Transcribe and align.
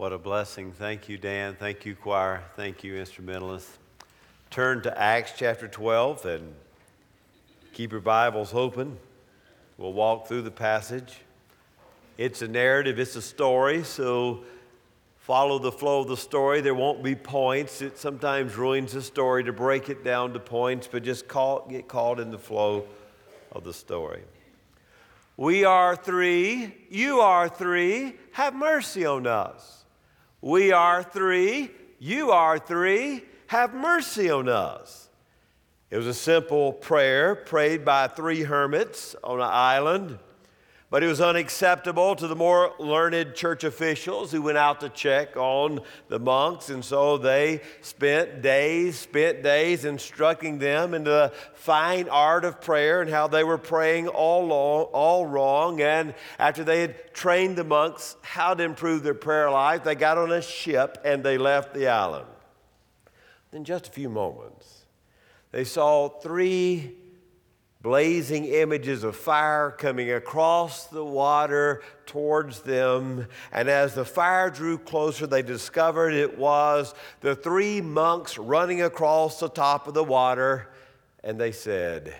What 0.00 0.14
a 0.14 0.18
blessing. 0.18 0.72
Thank 0.72 1.10
you, 1.10 1.18
Dan. 1.18 1.56
Thank 1.56 1.84
you, 1.84 1.94
choir. 1.94 2.42
Thank 2.56 2.82
you, 2.82 2.96
instrumentalists. 2.96 3.76
Turn 4.48 4.80
to 4.84 4.98
Acts 4.98 5.32
chapter 5.36 5.68
12 5.68 6.24
and 6.24 6.54
keep 7.74 7.92
your 7.92 8.00
Bibles 8.00 8.54
open. 8.54 8.96
We'll 9.76 9.92
walk 9.92 10.26
through 10.26 10.40
the 10.40 10.50
passage. 10.50 11.18
It's 12.16 12.40
a 12.40 12.48
narrative, 12.48 12.98
it's 12.98 13.14
a 13.14 13.20
story, 13.20 13.84
so 13.84 14.44
follow 15.18 15.58
the 15.58 15.70
flow 15.70 16.00
of 16.00 16.08
the 16.08 16.16
story. 16.16 16.62
There 16.62 16.72
won't 16.74 17.02
be 17.02 17.14
points. 17.14 17.82
It 17.82 17.98
sometimes 17.98 18.56
ruins 18.56 18.94
the 18.94 19.02
story 19.02 19.44
to 19.44 19.52
break 19.52 19.90
it 19.90 20.02
down 20.02 20.32
to 20.32 20.40
points, 20.40 20.88
but 20.90 21.02
just 21.02 21.28
call, 21.28 21.68
get 21.68 21.88
caught 21.88 22.18
in 22.20 22.30
the 22.30 22.38
flow 22.38 22.86
of 23.52 23.64
the 23.64 23.74
story. 23.74 24.22
We 25.36 25.66
are 25.66 25.94
three, 25.94 26.74
you 26.88 27.20
are 27.20 27.50
three, 27.50 28.14
have 28.32 28.54
mercy 28.54 29.04
on 29.04 29.26
us. 29.26 29.79
We 30.40 30.72
are 30.72 31.02
three, 31.02 31.70
you 31.98 32.30
are 32.30 32.58
three, 32.58 33.24
have 33.48 33.74
mercy 33.74 34.30
on 34.30 34.48
us. 34.48 35.08
It 35.90 35.96
was 35.96 36.06
a 36.06 36.14
simple 36.14 36.72
prayer 36.72 37.34
prayed 37.34 37.84
by 37.84 38.06
three 38.06 38.42
hermits 38.42 39.16
on 39.22 39.40
an 39.40 39.48
island. 39.50 40.18
But 40.90 41.04
it 41.04 41.06
was 41.06 41.20
unacceptable 41.20 42.16
to 42.16 42.26
the 42.26 42.34
more 42.34 42.72
learned 42.80 43.36
church 43.36 43.62
officials 43.62 44.32
who 44.32 44.42
went 44.42 44.58
out 44.58 44.80
to 44.80 44.88
check 44.88 45.36
on 45.36 45.82
the 46.08 46.18
monks. 46.18 46.68
And 46.68 46.84
so 46.84 47.16
they 47.16 47.60
spent 47.80 48.42
days, 48.42 48.98
spent 48.98 49.44
days 49.44 49.84
instructing 49.84 50.58
them 50.58 50.92
in 50.92 51.04
the 51.04 51.32
fine 51.54 52.08
art 52.08 52.44
of 52.44 52.60
prayer 52.60 53.02
and 53.02 53.08
how 53.08 53.28
they 53.28 53.44
were 53.44 53.56
praying 53.56 54.08
all, 54.08 54.46
long, 54.46 54.86
all 54.86 55.26
wrong. 55.26 55.80
And 55.80 56.12
after 56.40 56.64
they 56.64 56.80
had 56.80 57.14
trained 57.14 57.54
the 57.54 57.62
monks 57.62 58.16
how 58.22 58.54
to 58.54 58.64
improve 58.64 59.04
their 59.04 59.14
prayer 59.14 59.48
life, 59.48 59.84
they 59.84 59.94
got 59.94 60.18
on 60.18 60.32
a 60.32 60.42
ship 60.42 60.98
and 61.04 61.22
they 61.22 61.38
left 61.38 61.72
the 61.72 61.86
island. 61.86 62.26
In 63.52 63.64
just 63.64 63.86
a 63.86 63.92
few 63.92 64.08
moments, 64.08 64.86
they 65.52 65.62
saw 65.62 66.08
three 66.08 66.96
blazing 67.82 68.44
images 68.44 69.04
of 69.04 69.16
fire 69.16 69.70
coming 69.70 70.12
across 70.12 70.86
the 70.86 71.04
water 71.04 71.82
towards 72.04 72.60
them. 72.60 73.26
And 73.52 73.70
as 73.70 73.94
the 73.94 74.04
fire 74.04 74.50
drew 74.50 74.76
closer, 74.76 75.26
they 75.26 75.42
discovered 75.42 76.12
it 76.12 76.38
was 76.38 76.94
the 77.20 77.34
three 77.34 77.80
monks 77.80 78.36
running 78.36 78.82
across 78.82 79.40
the 79.40 79.48
top 79.48 79.88
of 79.88 79.94
the 79.94 80.04
water. 80.04 80.68
And 81.24 81.40
they 81.40 81.52
said, 81.52 82.14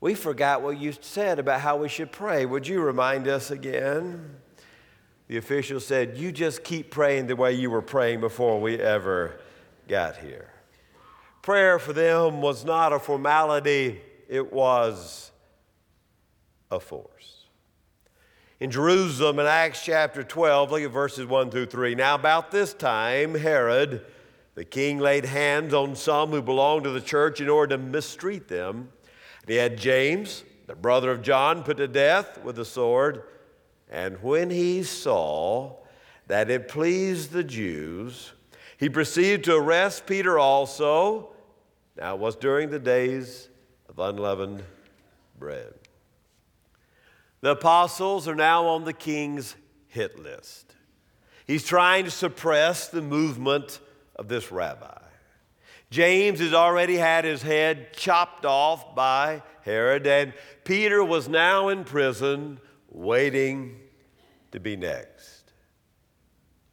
We 0.00 0.14
forgot 0.14 0.62
what 0.62 0.78
you 0.78 0.92
said 1.00 1.38
about 1.38 1.60
how 1.60 1.76
we 1.76 1.88
should 1.88 2.10
pray. 2.10 2.44
Would 2.44 2.66
you 2.66 2.80
remind 2.80 3.28
us 3.28 3.50
again? 3.50 4.36
The 5.28 5.36
official 5.36 5.78
said, 5.78 6.18
You 6.18 6.32
just 6.32 6.64
keep 6.64 6.90
praying 6.90 7.28
the 7.28 7.36
way 7.36 7.52
you 7.52 7.70
were 7.70 7.82
praying 7.82 8.20
before 8.20 8.60
we 8.60 8.80
ever 8.80 9.38
got 9.86 10.16
here. 10.16 10.50
Prayer 11.42 11.78
for 11.78 11.92
them 11.92 12.42
was 12.42 12.64
not 12.64 12.92
a 12.92 12.98
formality 12.98 14.00
it 14.30 14.52
was 14.52 15.32
a 16.70 16.78
force. 16.78 17.46
In 18.60 18.70
Jerusalem, 18.70 19.40
in 19.40 19.46
Acts 19.46 19.84
chapter 19.84 20.22
12, 20.22 20.70
look 20.70 20.82
at 20.82 20.90
verses 20.92 21.26
1 21.26 21.50
through 21.50 21.66
3. 21.66 21.96
Now, 21.96 22.14
about 22.14 22.52
this 22.52 22.72
time, 22.72 23.34
Herod, 23.34 24.06
the 24.54 24.64
king, 24.64 25.00
laid 25.00 25.24
hands 25.24 25.74
on 25.74 25.96
some 25.96 26.30
who 26.30 26.42
belonged 26.42 26.84
to 26.84 26.90
the 26.90 27.00
church 27.00 27.40
in 27.40 27.48
order 27.48 27.76
to 27.76 27.82
mistreat 27.82 28.46
them. 28.46 28.90
And 29.42 29.50
he 29.50 29.56
had 29.56 29.76
James, 29.76 30.44
the 30.68 30.76
brother 30.76 31.10
of 31.10 31.22
John, 31.22 31.64
put 31.64 31.78
to 31.78 31.88
death 31.88 32.40
with 32.44 32.56
a 32.60 32.64
sword. 32.64 33.24
And 33.90 34.22
when 34.22 34.48
he 34.48 34.84
saw 34.84 35.74
that 36.28 36.50
it 36.50 36.68
pleased 36.68 37.32
the 37.32 37.42
Jews, 37.42 38.32
he 38.78 38.88
proceeded 38.88 39.42
to 39.44 39.56
arrest 39.56 40.06
Peter 40.06 40.38
also. 40.38 41.30
Now, 41.96 42.14
it 42.14 42.20
was 42.20 42.36
during 42.36 42.70
the 42.70 42.78
days 42.78 43.49
of 43.90 43.98
unleavened 43.98 44.62
bread. 45.38 45.74
The 47.40 47.50
apostles 47.50 48.28
are 48.28 48.36
now 48.36 48.66
on 48.66 48.84
the 48.84 48.92
king's 48.92 49.56
hit 49.88 50.18
list. 50.18 50.74
He's 51.46 51.64
trying 51.64 52.04
to 52.04 52.10
suppress 52.10 52.88
the 52.88 53.02
movement 53.02 53.80
of 54.14 54.28
this 54.28 54.52
rabbi. 54.52 54.98
James 55.90 56.38
has 56.38 56.54
already 56.54 56.96
had 56.96 57.24
his 57.24 57.42
head 57.42 57.92
chopped 57.92 58.44
off 58.44 58.94
by 58.94 59.42
Herod, 59.62 60.06
and 60.06 60.32
Peter 60.62 61.02
was 61.02 61.28
now 61.28 61.68
in 61.68 61.82
prison 61.82 62.60
waiting 62.88 63.80
to 64.52 64.60
be 64.60 64.76
next. 64.76 65.50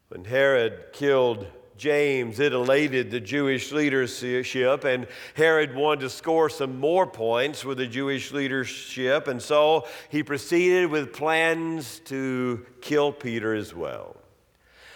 When 0.09 0.23
Herod 0.23 0.93
killed 0.93 1.47
James, 1.77 2.39
it 2.39 2.53
elated 2.53 3.11
the 3.11 3.19
Jewish 3.19 3.71
leadership, 3.71 4.83
and 4.83 5.07
Herod 5.35 5.75
wanted 5.75 6.01
to 6.01 6.09
score 6.09 6.49
some 6.49 6.79
more 6.79 7.05
points 7.05 7.63
with 7.63 7.77
the 7.77 7.87
Jewish 7.87 8.31
leadership, 8.31 9.27
and 9.27 9.41
so 9.41 9.85
he 10.09 10.23
proceeded 10.23 10.89
with 10.89 11.13
plans 11.13 11.99
to 12.05 12.65
kill 12.81 13.11
Peter 13.11 13.53
as 13.53 13.73
well. 13.73 14.15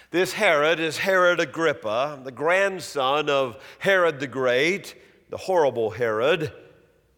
This 0.10 0.34
Herod 0.34 0.80
is 0.80 0.98
Herod 0.98 1.40
Agrippa, 1.40 2.20
the 2.24 2.32
grandson 2.32 3.30
of 3.30 3.58
Herod 3.80 4.20
the 4.20 4.28
Great, 4.28 4.96
the 5.30 5.38
horrible 5.38 5.90
Herod, 5.90 6.52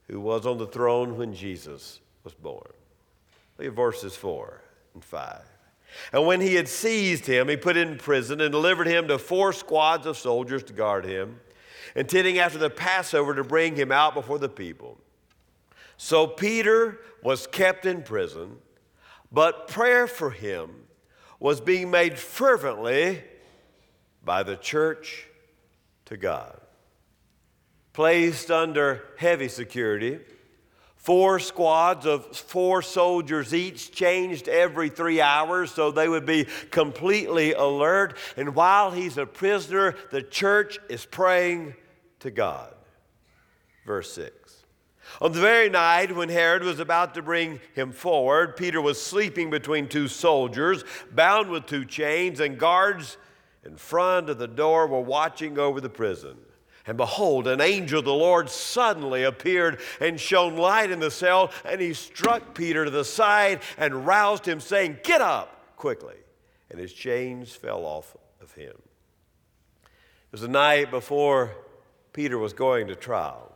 who 0.07 0.19
was 0.19 0.45
on 0.45 0.59
the 0.59 0.67
throne 0.67 1.17
when 1.17 1.33
Jesus 1.33 1.99
was 2.23 2.33
born. 2.33 2.71
Look 3.57 3.67
at 3.67 3.73
verses 3.73 4.15
4 4.15 4.61
and 4.93 5.03
5. 5.03 5.52
And 6.11 6.25
when 6.25 6.41
he 6.41 6.55
had 6.55 6.67
seized 6.67 7.25
him, 7.25 7.47
he 7.47 7.57
put 7.57 7.77
him 7.77 7.93
in 7.93 7.97
prison 7.97 8.41
and 8.41 8.51
delivered 8.51 8.87
him 8.87 9.07
to 9.07 9.17
four 9.17 9.53
squads 9.53 10.05
of 10.05 10.17
soldiers 10.17 10.63
to 10.63 10.73
guard 10.73 11.05
him, 11.05 11.39
intending 11.95 12.39
after 12.39 12.57
the 12.57 12.69
Passover 12.69 13.35
to 13.35 13.43
bring 13.43 13.75
him 13.75 13.91
out 13.91 14.13
before 14.13 14.39
the 14.39 14.49
people. 14.49 14.97
So 15.97 16.27
Peter 16.27 16.99
was 17.21 17.47
kept 17.47 17.85
in 17.85 18.03
prison, 18.03 18.57
but 19.31 19.67
prayer 19.67 20.07
for 20.07 20.31
him 20.31 20.71
was 21.39 21.61
being 21.61 21.91
made 21.91 22.17
fervently 22.17 23.23
by 24.23 24.43
the 24.43 24.55
church 24.55 25.27
to 26.05 26.17
God. 26.17 26.59
Placed 27.91 28.49
under 28.49 29.03
heavy 29.17 29.47
security, 29.47 30.19
Four 31.03 31.39
squads 31.39 32.05
of 32.05 32.33
four 32.33 32.81
soldiers 32.81 33.53
each 33.53 33.91
changed 33.91 34.47
every 34.47 34.87
three 34.87 35.19
hours 35.19 35.69
so 35.69 35.91
they 35.91 36.07
would 36.07 36.25
be 36.25 36.47
completely 36.71 37.51
alert. 37.51 38.15
And 38.37 38.55
while 38.55 38.89
he's 38.89 39.17
a 39.17 39.25
prisoner, 39.25 39.95
the 40.11 40.21
church 40.21 40.79
is 40.87 41.05
praying 41.05 41.75
to 42.21 42.31
God. 42.31 42.73
Verse 43.85 44.13
6. 44.13 44.63
On 45.19 45.33
the 45.33 45.41
very 45.41 45.69
night 45.69 46.15
when 46.15 46.29
Herod 46.29 46.63
was 46.63 46.79
about 46.79 47.15
to 47.15 47.21
bring 47.21 47.59
him 47.75 47.91
forward, 47.91 48.55
Peter 48.55 48.81
was 48.81 49.01
sleeping 49.01 49.49
between 49.49 49.89
two 49.89 50.07
soldiers, 50.07 50.85
bound 51.11 51.49
with 51.49 51.65
two 51.65 51.83
chains, 51.83 52.39
and 52.39 52.57
guards 52.57 53.17
in 53.65 53.75
front 53.75 54.29
of 54.29 54.37
the 54.37 54.47
door 54.47 54.87
were 54.87 55.01
watching 55.01 55.59
over 55.59 55.81
the 55.81 55.89
prison. 55.89 56.37
And 56.85 56.97
behold, 56.97 57.47
an 57.47 57.61
angel 57.61 57.99
of 57.99 58.05
the 58.05 58.13
Lord 58.13 58.49
suddenly 58.49 59.23
appeared 59.23 59.79
and 60.01 60.19
shone 60.19 60.57
light 60.57 60.91
in 60.91 60.99
the 60.99 61.11
cell, 61.11 61.51
and 61.63 61.79
he 61.79 61.93
struck 61.93 62.53
Peter 62.53 62.83
to 62.83 62.91
the 62.91 63.05
side 63.05 63.61
and 63.77 64.05
roused 64.05 64.45
him, 64.45 64.59
saying, 64.59 64.97
Get 65.03 65.21
up 65.21 65.77
quickly. 65.77 66.15
And 66.69 66.79
his 66.79 66.91
chains 66.91 67.55
fell 67.55 67.85
off 67.85 68.17
of 68.41 68.53
him. 68.53 68.73
It 68.73 70.31
was 70.31 70.41
the 70.41 70.47
night 70.47 70.91
before 70.91 71.51
Peter 72.11 72.37
was 72.37 72.51
going 72.53 72.87
to 72.87 72.95
trial. 72.95 73.53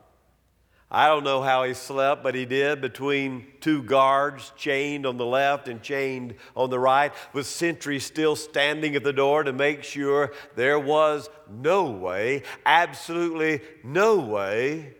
I 0.90 1.08
don't 1.08 1.26
know 1.26 1.42
how 1.42 1.66
he 1.66 1.74
slept, 1.74 2.24
but 2.24 2.34
he 2.34 2.46
did 2.46 2.80
between 2.80 3.46
two 3.60 3.84
guards, 3.84 4.54
chained 4.56 5.06
on 5.06 5.18
the 5.18 5.26
left 5.26 5.68
and 5.68 5.82
chained 5.82 6.36
on 6.56 6.70
the 6.70 6.80
right, 6.80 7.12
with 7.34 7.46
sentries 7.46 8.06
still 8.06 8.38
standing 8.38 8.96
at 8.96 9.04
the 9.04 9.12
door 9.12 9.44
to 9.44 9.52
make 9.52 9.84
sure 9.84 10.32
there 10.56 10.80
was 10.80 11.30
no 11.50 11.92
way, 11.92 12.44
absolutely 12.66 13.62
no 13.84 14.18
way, 14.18 14.94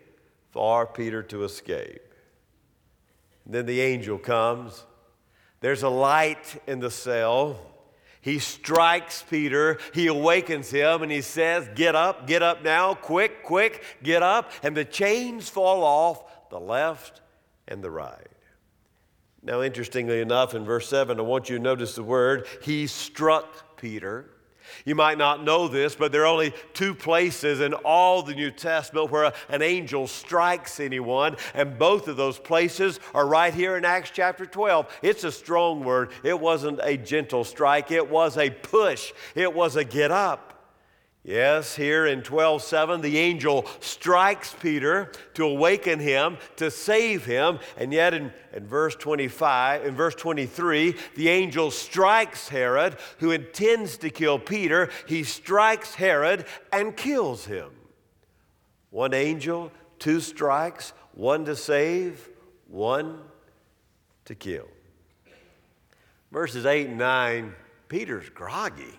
for 0.52 0.86
Peter 0.86 1.24
to 1.24 1.46
escape. 1.46 2.02
And 3.46 3.54
then 3.54 3.66
the 3.66 3.80
angel 3.80 4.18
comes. 4.18 4.86
There's 5.62 5.84
a 5.84 5.90
light 5.90 6.62
in 6.68 6.82
the 6.82 6.92
cell. 6.92 7.60
He 8.28 8.40
strikes 8.40 9.24
Peter, 9.30 9.80
he 9.94 10.08
awakens 10.08 10.70
him, 10.70 11.02
and 11.02 11.10
he 11.10 11.22
says, 11.22 11.66
Get 11.76 11.96
up, 11.96 12.28
get 12.28 12.44
up 12.44 12.62
now, 12.62 12.94
quick, 12.94 13.42
quick, 13.42 13.82
get 14.04 14.22
up. 14.22 14.52
And 14.64 14.76
the 14.76 14.84
chains 14.84 15.48
fall 15.48 15.82
off 15.82 16.50
the 16.50 16.60
left 16.60 17.22
and 17.70 17.82
the 17.82 17.90
right. 17.90 18.28
Now, 19.42 19.62
interestingly 19.62 20.20
enough, 20.20 20.54
in 20.56 20.66
verse 20.66 20.90
7, 20.90 21.18
I 21.18 21.22
want 21.24 21.50
you 21.50 21.56
to 21.56 21.64
notice 21.64 21.96
the 21.96 22.04
word, 22.04 22.48
he 22.62 22.86
struck 22.88 23.78
Peter. 23.78 24.30
You 24.86 24.96
might 24.96 25.18
not 25.18 25.44
know 25.44 25.68
this, 25.68 25.96
but 25.96 26.12
there 26.12 26.24
are 26.24 26.28
only 26.28 26.54
two 26.74 26.94
places 26.94 27.62
in 27.62 27.74
all 27.74 28.24
the 28.24 28.36
New 28.36 28.52
Testament 28.52 29.12
where 29.12 29.34
an 29.50 29.62
angel 29.62 30.08
strikes 30.08 30.80
anyone, 30.80 31.38
and 31.54 31.78
both 31.78 32.08
of 32.08 32.18
those 32.18 32.40
places 32.40 33.00
are 33.14 33.28
right 33.28 33.54
here 33.54 33.78
in 33.78 33.86
Acts 33.86 34.12
chapter 34.14 34.46
12. 34.46 35.00
It's 35.02 35.24
a 35.24 35.32
strong 35.32 35.84
word. 35.84 36.12
It 36.24 36.40
wasn't 36.40 36.80
a 36.84 36.98
gentle 36.98 37.44
strike, 37.44 37.92
it 37.92 38.10
was 38.10 38.38
a 38.38 38.50
push, 38.50 39.14
it 39.36 39.54
was 39.54 39.76
a 39.76 39.84
get 39.84 40.12
up. 40.12 40.57
Yes, 41.28 41.76
here 41.76 42.06
in 42.06 42.22
12:7 42.22 43.02
the 43.02 43.18
angel 43.18 43.68
strikes 43.82 44.56
Peter 44.62 45.12
to 45.34 45.44
awaken 45.44 46.00
him, 46.00 46.38
to 46.56 46.72
save 46.72 47.26
him, 47.26 47.60
and 47.76 47.92
yet 47.92 48.14
in, 48.14 48.32
in 48.54 48.66
verse 48.66 48.96
25, 48.96 49.86
in 49.86 49.94
verse 49.94 50.16
23, 50.16 50.96
the 51.16 51.28
angel 51.28 51.70
strikes 51.70 52.48
Herod 52.48 52.96
who 53.20 53.32
intends 53.32 53.98
to 53.98 54.10
kill 54.10 54.40
Peter. 54.40 54.90
He 55.06 55.26
strikes 55.26 55.96
Herod 55.96 56.46
and 56.72 56.96
kills 56.96 57.44
him. 57.44 57.72
One 58.90 59.14
angel, 59.14 59.70
two 60.00 60.22
strikes, 60.22 60.94
one 61.14 61.44
to 61.44 61.58
save, 61.58 62.30
one 62.70 63.20
to 64.24 64.34
kill. 64.34 64.70
Verses 66.32 66.66
8 66.66 66.88
and 66.88 66.98
9, 66.98 67.54
Peter's 67.90 68.30
groggy. 68.30 68.98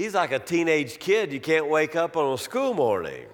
He's 0.00 0.14
like 0.14 0.32
a 0.32 0.38
teenage 0.38 0.98
kid 0.98 1.30
you 1.30 1.40
can't 1.40 1.68
wake 1.68 1.94
up 1.94 2.16
on 2.16 2.32
a 2.32 2.38
school 2.38 2.72
morning. 2.72 3.26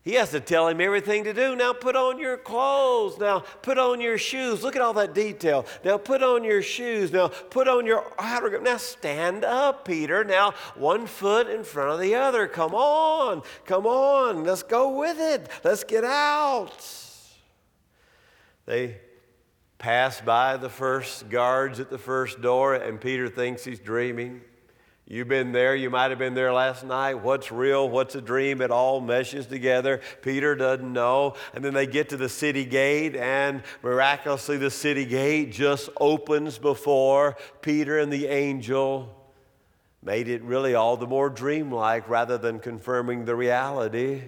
He 0.00 0.14
has 0.14 0.30
to 0.30 0.40
tell 0.40 0.66
him 0.66 0.80
everything 0.80 1.24
to 1.24 1.34
do. 1.34 1.54
Now 1.54 1.74
put 1.74 1.94
on 1.94 2.18
your 2.18 2.38
clothes. 2.38 3.18
Now 3.18 3.40
put 3.40 3.76
on 3.76 4.00
your 4.00 4.16
shoes. 4.16 4.62
Look 4.62 4.74
at 4.74 4.80
all 4.80 4.94
that 4.94 5.12
detail. 5.12 5.66
Now 5.84 5.98
put 5.98 6.22
on 6.22 6.42
your 6.42 6.62
shoes. 6.62 7.12
Now 7.12 7.28
put 7.28 7.68
on 7.68 7.84
your 7.84 8.14
outer. 8.18 8.58
Now 8.62 8.78
stand 8.78 9.44
up, 9.44 9.84
Peter. 9.84 10.24
Now 10.24 10.52
one 10.74 11.06
foot 11.06 11.50
in 11.50 11.64
front 11.64 11.90
of 11.90 12.00
the 12.00 12.14
other. 12.14 12.46
Come 12.46 12.74
on. 12.74 13.42
Come 13.66 13.86
on. 13.86 14.42
Let's 14.42 14.62
go 14.62 14.88
with 14.88 15.20
it. 15.20 15.50
Let's 15.62 15.84
get 15.84 16.02
out. 16.02 16.72
They 18.64 19.02
pass 19.76 20.22
by 20.22 20.56
the 20.56 20.70
first 20.70 21.28
guards 21.28 21.78
at 21.78 21.90
the 21.90 21.98
first 21.98 22.40
door, 22.40 22.76
and 22.76 22.98
Peter 22.98 23.28
thinks 23.28 23.64
he's 23.64 23.78
dreaming. 23.78 24.40
You've 25.12 25.28
been 25.28 25.52
there, 25.52 25.76
you 25.76 25.90
might 25.90 26.08
have 26.08 26.18
been 26.18 26.32
there 26.32 26.54
last 26.54 26.84
night. 26.84 27.16
What's 27.16 27.52
real? 27.52 27.86
What's 27.86 28.14
a 28.14 28.22
dream? 28.22 28.62
It 28.62 28.70
all 28.70 28.98
meshes 28.98 29.44
together. 29.44 30.00
Peter 30.22 30.54
doesn't 30.54 30.90
know. 30.90 31.34
And 31.52 31.62
then 31.62 31.74
they 31.74 31.86
get 31.86 32.08
to 32.08 32.16
the 32.16 32.30
city 32.30 32.64
gate, 32.64 33.14
and 33.14 33.62
miraculously, 33.82 34.56
the 34.56 34.70
city 34.70 35.04
gate 35.04 35.52
just 35.52 35.90
opens 36.00 36.56
before 36.56 37.36
Peter 37.60 37.98
and 37.98 38.10
the 38.10 38.26
angel. 38.28 39.14
Made 40.02 40.28
it 40.28 40.42
really 40.44 40.74
all 40.74 40.96
the 40.96 41.06
more 41.06 41.28
dreamlike 41.28 42.08
rather 42.08 42.38
than 42.38 42.58
confirming 42.58 43.26
the 43.26 43.36
reality. 43.36 44.22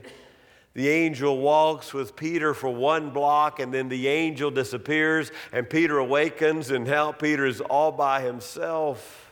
The 0.75 0.91
angel 0.91 1.39
walks 1.39 1.95
with 1.95 2.15
Peter 2.15 2.53
for 2.53 2.69
one 2.69 3.09
block, 3.09 3.59
and 3.59 3.73
then 3.73 3.89
the 3.89 4.07
angel 4.07 4.51
disappears, 4.51 5.33
and 5.51 5.71
Peter 5.71 5.97
awakens, 5.97 6.71
and 6.71 6.85
now 6.85 7.11
Peter 7.11 7.47
is 7.47 7.63
all 7.63 7.91
by 7.91 8.21
himself. 8.21 9.24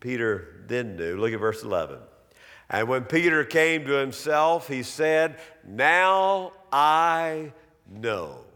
Peter 0.00 0.64
didn't 0.66 0.96
do. 0.96 1.16
Look 1.16 1.32
at 1.32 1.40
verse 1.40 1.62
11. 1.62 1.98
And 2.68 2.88
when 2.88 3.04
Peter 3.04 3.44
came 3.44 3.84
to 3.86 3.92
himself, 3.92 4.68
he 4.68 4.82
said, 4.82 5.38
Now 5.64 6.52
I 6.72 7.52
know 7.88 8.46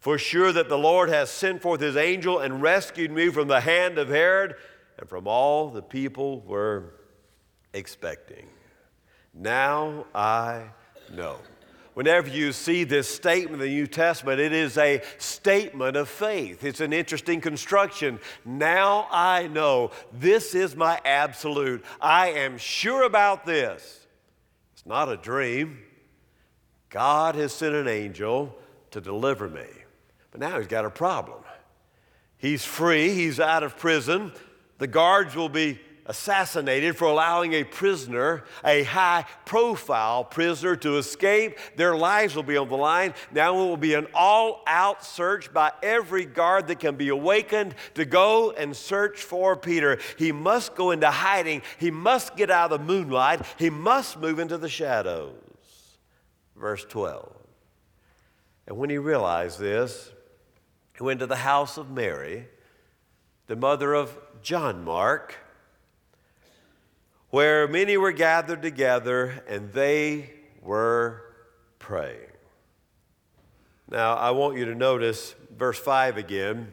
for 0.00 0.16
sure 0.16 0.50
that 0.50 0.68
the 0.68 0.78
Lord 0.78 1.10
has 1.10 1.30
sent 1.30 1.60
forth 1.60 1.80
his 1.80 1.96
angel 1.96 2.38
and 2.38 2.62
rescued 2.62 3.10
me 3.10 3.28
from 3.28 3.48
the 3.48 3.60
hand 3.60 3.98
of 3.98 4.08
Herod 4.08 4.56
and 4.98 5.08
from 5.08 5.28
all 5.28 5.68
the 5.68 5.82
people 5.82 6.40
were 6.40 6.94
expecting. 7.74 8.48
Now 9.34 10.06
I 10.14 10.64
know. 11.12 11.38
Whenever 12.00 12.30
you 12.30 12.50
see 12.50 12.84
this 12.84 13.14
statement 13.14 13.60
in 13.60 13.68
the 13.68 13.74
New 13.74 13.86
Testament, 13.86 14.40
it 14.40 14.54
is 14.54 14.78
a 14.78 15.02
statement 15.18 15.98
of 15.98 16.08
faith. 16.08 16.64
It's 16.64 16.80
an 16.80 16.94
interesting 16.94 17.42
construction. 17.42 18.18
Now 18.42 19.06
I 19.10 19.48
know 19.48 19.90
this 20.10 20.54
is 20.54 20.74
my 20.74 20.98
absolute. 21.04 21.84
I 22.00 22.28
am 22.28 22.56
sure 22.56 23.02
about 23.02 23.44
this. 23.44 24.06
It's 24.72 24.86
not 24.86 25.10
a 25.10 25.18
dream. 25.18 25.76
God 26.88 27.34
has 27.34 27.52
sent 27.52 27.74
an 27.74 27.86
angel 27.86 28.56
to 28.92 29.02
deliver 29.02 29.50
me. 29.50 29.68
But 30.30 30.40
now 30.40 30.56
he's 30.56 30.68
got 30.68 30.86
a 30.86 30.90
problem. 30.90 31.42
He's 32.38 32.64
free, 32.64 33.12
he's 33.12 33.38
out 33.38 33.62
of 33.62 33.76
prison. 33.76 34.32
The 34.78 34.86
guards 34.86 35.36
will 35.36 35.50
be 35.50 35.78
assassinated 36.10 36.96
for 36.96 37.04
allowing 37.04 37.52
a 37.52 37.62
prisoner, 37.62 38.42
a 38.64 38.82
high 38.82 39.24
profile 39.44 40.24
prisoner, 40.24 40.74
to 40.74 40.96
escape. 40.96 41.56
Their 41.76 41.96
lives 41.96 42.34
will 42.34 42.42
be 42.42 42.56
on 42.56 42.68
the 42.68 42.76
line. 42.76 43.14
Now 43.30 43.54
it 43.54 43.68
will 43.68 43.76
be 43.76 43.94
an 43.94 44.08
all 44.12 44.64
out 44.66 45.04
search 45.04 45.52
by 45.52 45.70
every 45.84 46.24
guard 46.24 46.66
that 46.66 46.80
can 46.80 46.96
be 46.96 47.10
awakened 47.10 47.76
to 47.94 48.04
go 48.04 48.50
and 48.50 48.76
search 48.76 49.22
for 49.22 49.54
Peter. 49.54 50.00
He 50.18 50.32
must 50.32 50.74
go 50.74 50.90
into 50.90 51.08
hiding, 51.08 51.62
he 51.78 51.92
must 51.92 52.34
get 52.34 52.50
out 52.50 52.72
of 52.72 52.80
the 52.80 52.84
moonlight, 52.84 53.42
he 53.56 53.70
must 53.70 54.18
move 54.18 54.40
into 54.40 54.58
the 54.58 54.68
shadows. 54.68 55.36
Verse 56.56 56.84
12. 56.88 57.36
And 58.66 58.76
when 58.76 58.90
he 58.90 58.98
realized 58.98 59.60
this, 59.60 60.10
he 60.96 61.04
went 61.04 61.20
to 61.20 61.28
the 61.28 61.36
house 61.36 61.78
of 61.78 61.88
Mary, 61.88 62.48
the 63.46 63.54
mother 63.54 63.94
of 63.94 64.18
John 64.42 64.82
Mark 64.82 65.36
where 67.30 67.66
many 67.68 67.96
were 67.96 68.12
gathered 68.12 68.62
together 68.62 69.42
and 69.48 69.72
they 69.72 70.30
were 70.62 71.22
praying. 71.78 72.18
Now, 73.88 74.14
I 74.14 74.30
want 74.30 74.56
you 74.56 74.66
to 74.66 74.74
notice 74.74 75.34
verse 75.56 75.78
5 75.78 76.16
again. 76.16 76.72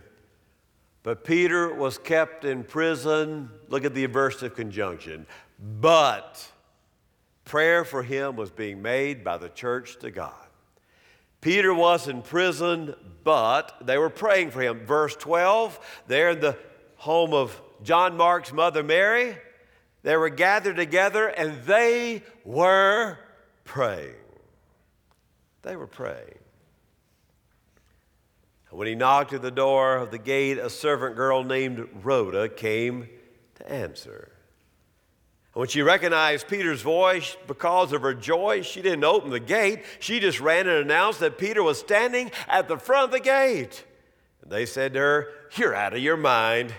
But 1.04 1.24
Peter 1.24 1.74
was 1.74 1.98
kept 1.98 2.44
in 2.44 2.64
prison. 2.64 3.50
Look 3.70 3.86
at 3.86 3.94
the 3.94 4.06
adversative 4.08 4.56
conjunction. 4.56 5.26
But 5.80 6.52
prayer 7.46 7.86
for 7.86 8.04
him 8.04 8.36
was 8.36 8.52
being 8.52 8.82
made 8.82 9.24
by 9.24 9.38
the 9.38 9.50
church 9.50 9.98
to 10.00 10.12
God. 10.12 10.34
Peter 11.40 11.74
was 11.74 12.08
in 12.08 12.22
prison, 12.22 12.94
but 13.24 13.78
they 13.82 13.98
were 13.98 14.10
praying 14.10 14.52
for 14.52 14.62
him. 14.62 14.86
Verse 14.86 15.16
12, 15.16 16.04
there 16.08 16.32
in 16.32 16.40
the 16.40 16.58
home 16.98 17.34
of 17.34 17.62
John 17.84 18.18
Mark's 18.18 18.52
mother 18.52 18.84
Mary, 18.84 19.38
they 20.08 20.16
were 20.16 20.30
gathered 20.30 20.78
together 20.78 21.28
and 21.28 21.62
they 21.66 22.24
were 22.46 23.18
praying. 23.66 24.16
They 25.64 25.76
were 25.76 25.86
praying. 25.86 26.40
When 28.70 28.88
he 28.88 28.96
knocked 28.96 29.34
at 29.34 29.42
the 29.42 29.52
door 29.52 29.98
of 29.98 30.12
the 30.12 30.18
gate, 30.18 30.60
a 30.60 30.70
servant 30.70 31.18
girl 31.18 31.44
named 31.44 31.90
Rhoda 32.04 32.48
came 32.48 33.10
to 33.56 33.70
answer. 33.70 34.32
When 35.52 35.68
she 35.68 35.82
recognized 35.82 36.48
Peter's 36.48 36.82
voice 36.82 37.36
because 37.46 37.92
of 37.92 38.02
her 38.02 38.14
joy, 38.14 38.62
she 38.62 38.82
didn't 38.82 39.04
open 39.04 39.30
the 39.30 39.42
gate. 39.42 39.84
She 40.00 40.22
just 40.22 40.40
ran 40.40 40.70
and 40.70 40.78
announced 40.78 41.20
that 41.20 41.38
Peter 41.38 41.62
was 41.62 41.80
standing 41.80 42.32
at 42.48 42.70
the 42.70 42.78
front 42.78 43.08
of 43.08 43.12
the 43.12 43.20
gate. 43.20 43.84
And 44.42 44.50
they 44.50 44.66
said 44.66 44.94
to 44.94 45.00
her, 45.00 45.28
You're 45.58 45.76
out 45.76 45.94
of 45.94 46.00
your 46.00 46.16
mind. 46.16 46.74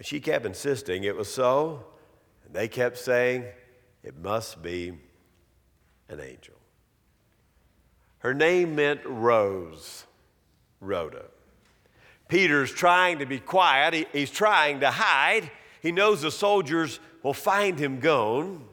But 0.00 0.06
she 0.06 0.18
kept 0.18 0.46
insisting 0.46 1.04
it 1.04 1.14
was 1.14 1.30
so, 1.30 1.84
and 2.46 2.54
they 2.54 2.68
kept 2.68 2.96
saying, 2.96 3.44
it 4.02 4.16
must 4.16 4.62
be 4.62 4.94
an 6.08 6.20
angel. 6.20 6.54
Her 8.20 8.32
name 8.32 8.74
meant 8.74 9.02
Rose, 9.04 10.06
Rhoda. 10.80 11.26
Peter's 12.28 12.72
trying 12.72 13.18
to 13.18 13.26
be 13.26 13.40
quiet, 13.40 13.92
he, 13.92 14.06
he's 14.10 14.30
trying 14.30 14.80
to 14.80 14.90
hide. 14.90 15.50
He 15.82 15.92
knows 15.92 16.22
the 16.22 16.30
soldiers 16.30 16.98
will 17.22 17.34
find 17.34 17.78
him 17.78 18.00
gone. 18.00 18.64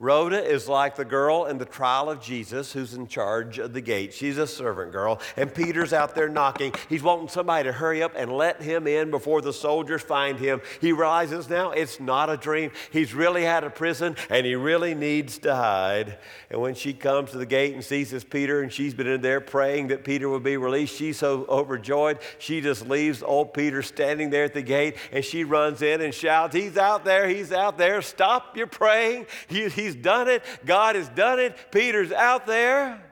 Rhoda 0.00 0.40
is 0.40 0.68
like 0.68 0.94
the 0.94 1.04
girl 1.04 1.46
in 1.46 1.58
the 1.58 1.64
trial 1.64 2.08
of 2.08 2.20
Jesus 2.22 2.72
who's 2.72 2.94
in 2.94 3.08
charge 3.08 3.58
of 3.58 3.72
the 3.72 3.80
gate. 3.80 4.14
She's 4.14 4.38
a 4.38 4.46
servant 4.46 4.92
girl, 4.92 5.20
and 5.36 5.52
Peter's 5.52 5.92
out 5.92 6.14
there 6.14 6.28
knocking. 6.28 6.72
He's 6.88 7.02
wanting 7.02 7.26
somebody 7.26 7.64
to 7.64 7.72
hurry 7.72 8.00
up 8.00 8.12
and 8.14 8.32
let 8.32 8.62
him 8.62 8.86
in 8.86 9.10
before 9.10 9.42
the 9.42 9.52
soldiers 9.52 10.00
find 10.00 10.38
him. 10.38 10.60
He 10.80 10.92
realizes 10.92 11.50
now 11.50 11.72
it's 11.72 11.98
not 11.98 12.30
a 12.30 12.36
dream. 12.36 12.70
He's 12.92 13.12
really 13.12 13.44
out 13.44 13.64
of 13.64 13.74
prison, 13.74 14.14
and 14.30 14.46
he 14.46 14.54
really 14.54 14.94
needs 14.94 15.36
to 15.38 15.56
hide. 15.56 16.18
And 16.48 16.60
when 16.60 16.76
she 16.76 16.92
comes 16.92 17.32
to 17.32 17.38
the 17.38 17.46
gate 17.46 17.74
and 17.74 17.82
sees 17.82 18.12
this 18.12 18.22
Peter, 18.22 18.62
and 18.62 18.72
she's 18.72 18.94
been 18.94 19.08
in 19.08 19.20
there 19.20 19.40
praying 19.40 19.88
that 19.88 20.04
Peter 20.04 20.28
would 20.28 20.44
be 20.44 20.56
released, 20.56 20.94
she's 20.94 21.18
so 21.18 21.44
overjoyed, 21.48 22.20
she 22.38 22.60
just 22.60 22.88
leaves 22.88 23.20
old 23.20 23.52
Peter 23.52 23.82
standing 23.82 24.30
there 24.30 24.44
at 24.44 24.54
the 24.54 24.62
gate, 24.62 24.96
and 25.10 25.24
she 25.24 25.42
runs 25.42 25.82
in 25.82 26.00
and 26.02 26.14
shouts, 26.14 26.54
He's 26.54 26.76
out 26.76 27.04
there, 27.04 27.28
he's 27.28 27.50
out 27.50 27.78
there, 27.78 28.00
stop 28.00 28.56
your 28.56 28.68
praying. 28.68 29.26
He, 29.48 29.68
he's 29.68 29.87
done 29.94 30.28
it. 30.28 30.42
God 30.64 30.96
has 30.96 31.08
done 31.10 31.38
it. 31.38 31.56
Peter's 31.70 32.12
out 32.12 32.46
there. 32.46 33.02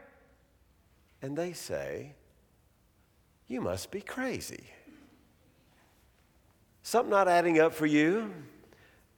And 1.22 1.36
they 1.36 1.52
say, 1.52 2.14
You 3.48 3.60
must 3.60 3.90
be 3.90 4.00
crazy. 4.00 4.64
Something 6.82 7.10
not 7.10 7.26
adding 7.26 7.58
up 7.58 7.74
for 7.74 7.86
you? 7.86 8.32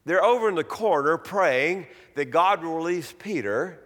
They're 0.06 0.24
over 0.24 0.48
in 0.48 0.54
the 0.54 0.64
corner 0.64 1.18
praying 1.18 1.86
that 2.14 2.26
God 2.26 2.64
will 2.64 2.74
release 2.74 3.12
Peter. 3.18 3.78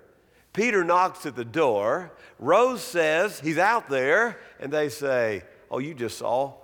Peter 0.52 0.84
knocks 0.84 1.26
at 1.26 1.34
the 1.34 1.44
door. 1.44 2.12
Rose 2.38 2.82
says 2.82 3.40
he's 3.40 3.58
out 3.58 3.88
there, 3.88 4.38
and 4.60 4.72
they 4.72 4.88
say, 4.88 5.42
Oh, 5.70 5.78
you 5.78 5.94
just 5.94 6.18
saw 6.18 6.54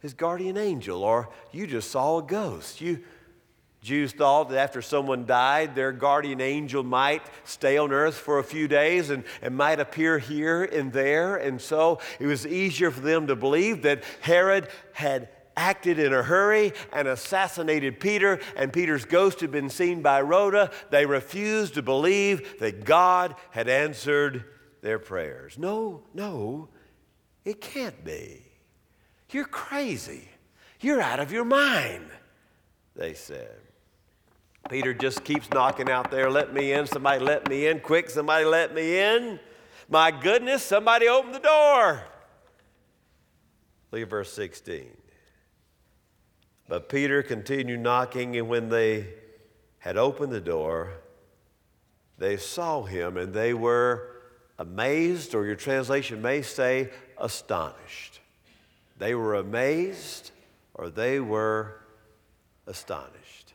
his 0.00 0.12
guardian 0.12 0.56
angel, 0.56 1.02
or 1.02 1.28
you 1.52 1.66
just 1.66 1.90
saw 1.90 2.18
a 2.18 2.22
ghost. 2.22 2.80
You, 2.80 3.00
Jews 3.80 4.12
thought 4.12 4.50
that 4.50 4.58
after 4.58 4.82
someone 4.82 5.24
died, 5.24 5.74
their 5.74 5.92
guardian 5.92 6.40
angel 6.40 6.82
might 6.82 7.22
stay 7.44 7.78
on 7.78 7.92
earth 7.92 8.14
for 8.14 8.38
a 8.38 8.44
few 8.44 8.68
days 8.68 9.08
and, 9.08 9.24
and 9.40 9.56
might 9.56 9.80
appear 9.80 10.18
here 10.18 10.64
and 10.64 10.92
there. 10.92 11.36
And 11.36 11.60
so 11.60 11.98
it 12.18 12.26
was 12.26 12.46
easier 12.46 12.90
for 12.90 13.00
them 13.00 13.26
to 13.28 13.36
believe 13.36 13.82
that 13.82 14.04
Herod 14.20 14.68
had 14.92 15.30
acted 15.56 15.98
in 15.98 16.12
a 16.12 16.22
hurry 16.22 16.72
and 16.92 17.08
assassinated 17.08 18.00
Peter, 18.00 18.40
and 18.56 18.72
Peter's 18.72 19.04
ghost 19.04 19.40
had 19.40 19.50
been 19.50 19.68
seen 19.68 20.02
by 20.02 20.20
Rhoda, 20.20 20.70
they 20.90 21.06
refused 21.06 21.74
to 21.74 21.82
believe 21.82 22.58
that 22.60 22.84
God 22.84 23.34
had 23.50 23.68
answered 23.68 24.44
their 24.80 24.98
prayers. 24.98 25.58
No, 25.58 26.02
no, 26.14 26.68
it 27.44 27.60
can't 27.60 28.04
be. 28.04 28.42
You're 29.30 29.44
crazy. 29.44 30.28
You're 30.80 31.02
out 31.02 31.20
of 31.20 31.30
your 31.30 31.44
mind, 31.44 32.10
they 32.96 33.14
said. 33.14 33.56
Peter 34.68 34.92
just 34.92 35.24
keeps 35.24 35.48
knocking 35.50 35.90
out 35.90 36.10
there, 36.10 36.30
let 36.30 36.52
me 36.52 36.72
in, 36.72 36.86
somebody 36.86 37.24
let 37.24 37.48
me 37.48 37.66
in, 37.66 37.80
quick, 37.80 38.10
somebody 38.10 38.44
let 38.44 38.74
me 38.74 38.98
in. 38.98 39.40
My 39.88 40.10
goodness, 40.10 40.62
somebody 40.62 41.08
open 41.08 41.32
the 41.32 41.38
door. 41.38 42.02
Look 43.90 44.02
at 44.02 44.10
verse 44.10 44.32
16. 44.32 44.86
But 46.68 46.88
Peter 46.88 47.22
continued 47.22 47.80
knocking, 47.80 48.36
and 48.36 48.48
when 48.48 48.68
they 48.68 49.08
had 49.78 49.96
opened 49.96 50.32
the 50.32 50.40
door, 50.40 50.92
they 52.18 52.36
saw 52.36 52.84
him 52.84 53.16
and 53.16 53.32
they 53.32 53.54
were 53.54 54.20
amazed, 54.58 55.34
or 55.34 55.46
your 55.46 55.56
translation 55.56 56.20
may 56.22 56.42
say 56.42 56.90
astonished. 57.18 58.20
They 58.98 59.14
were 59.14 59.34
amazed 59.34 60.30
or 60.74 60.90
they 60.90 61.20
were 61.20 61.79
astonished. 62.66 63.52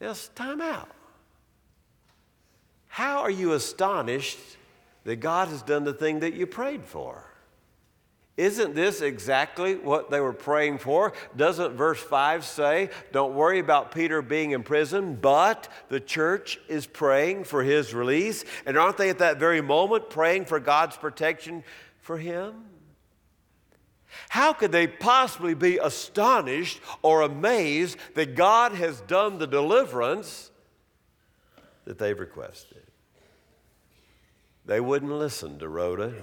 Yes, 0.00 0.30
time 0.34 0.60
out. 0.60 0.88
How 2.88 3.20
are 3.20 3.30
you 3.30 3.52
astonished 3.52 4.38
that 5.04 5.16
God 5.16 5.48
has 5.48 5.62
done 5.62 5.84
the 5.84 5.94
thing 5.94 6.20
that 6.20 6.34
you 6.34 6.46
prayed 6.46 6.84
for? 6.84 7.24
Isn't 8.36 8.74
this 8.74 9.02
exactly 9.02 9.76
what 9.76 10.10
they 10.10 10.18
were 10.18 10.32
praying 10.32 10.78
for? 10.78 11.12
Doesn't 11.36 11.74
verse 11.74 12.00
5 12.00 12.44
say, 12.44 12.88
Don't 13.12 13.34
worry 13.34 13.58
about 13.58 13.92
Peter 13.92 14.22
being 14.22 14.52
in 14.52 14.62
prison, 14.62 15.16
but 15.20 15.68
the 15.88 16.00
church 16.00 16.58
is 16.66 16.86
praying 16.86 17.44
for 17.44 17.62
his 17.62 17.92
release? 17.92 18.44
And 18.64 18.78
aren't 18.78 18.96
they 18.96 19.10
at 19.10 19.18
that 19.18 19.38
very 19.38 19.60
moment 19.60 20.08
praying 20.08 20.46
for 20.46 20.60
God's 20.60 20.96
protection 20.96 21.62
for 22.00 22.16
him? 22.16 22.64
How 24.28 24.52
could 24.52 24.72
they 24.72 24.86
possibly 24.86 25.54
be 25.54 25.78
astonished 25.78 26.80
or 27.02 27.22
amazed 27.22 27.96
that 28.14 28.34
God 28.34 28.72
has 28.72 29.00
done 29.02 29.38
the 29.38 29.46
deliverance 29.46 30.50
that 31.84 31.98
they've 31.98 32.18
requested? 32.18 32.82
They 34.64 34.80
wouldn't 34.80 35.12
listen 35.12 35.58
to 35.58 35.68
Rhoda. 35.68 36.14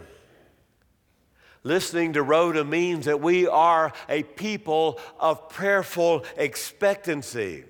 Listening 1.63 2.13
to 2.13 2.23
Rhoda 2.23 2.63
means 2.63 3.05
that 3.05 3.19
we 3.19 3.47
are 3.47 3.91
a 4.07 4.23
people 4.23 4.99
of 5.19 5.49
prayerful 5.49 6.23
expectancy. 6.37 7.65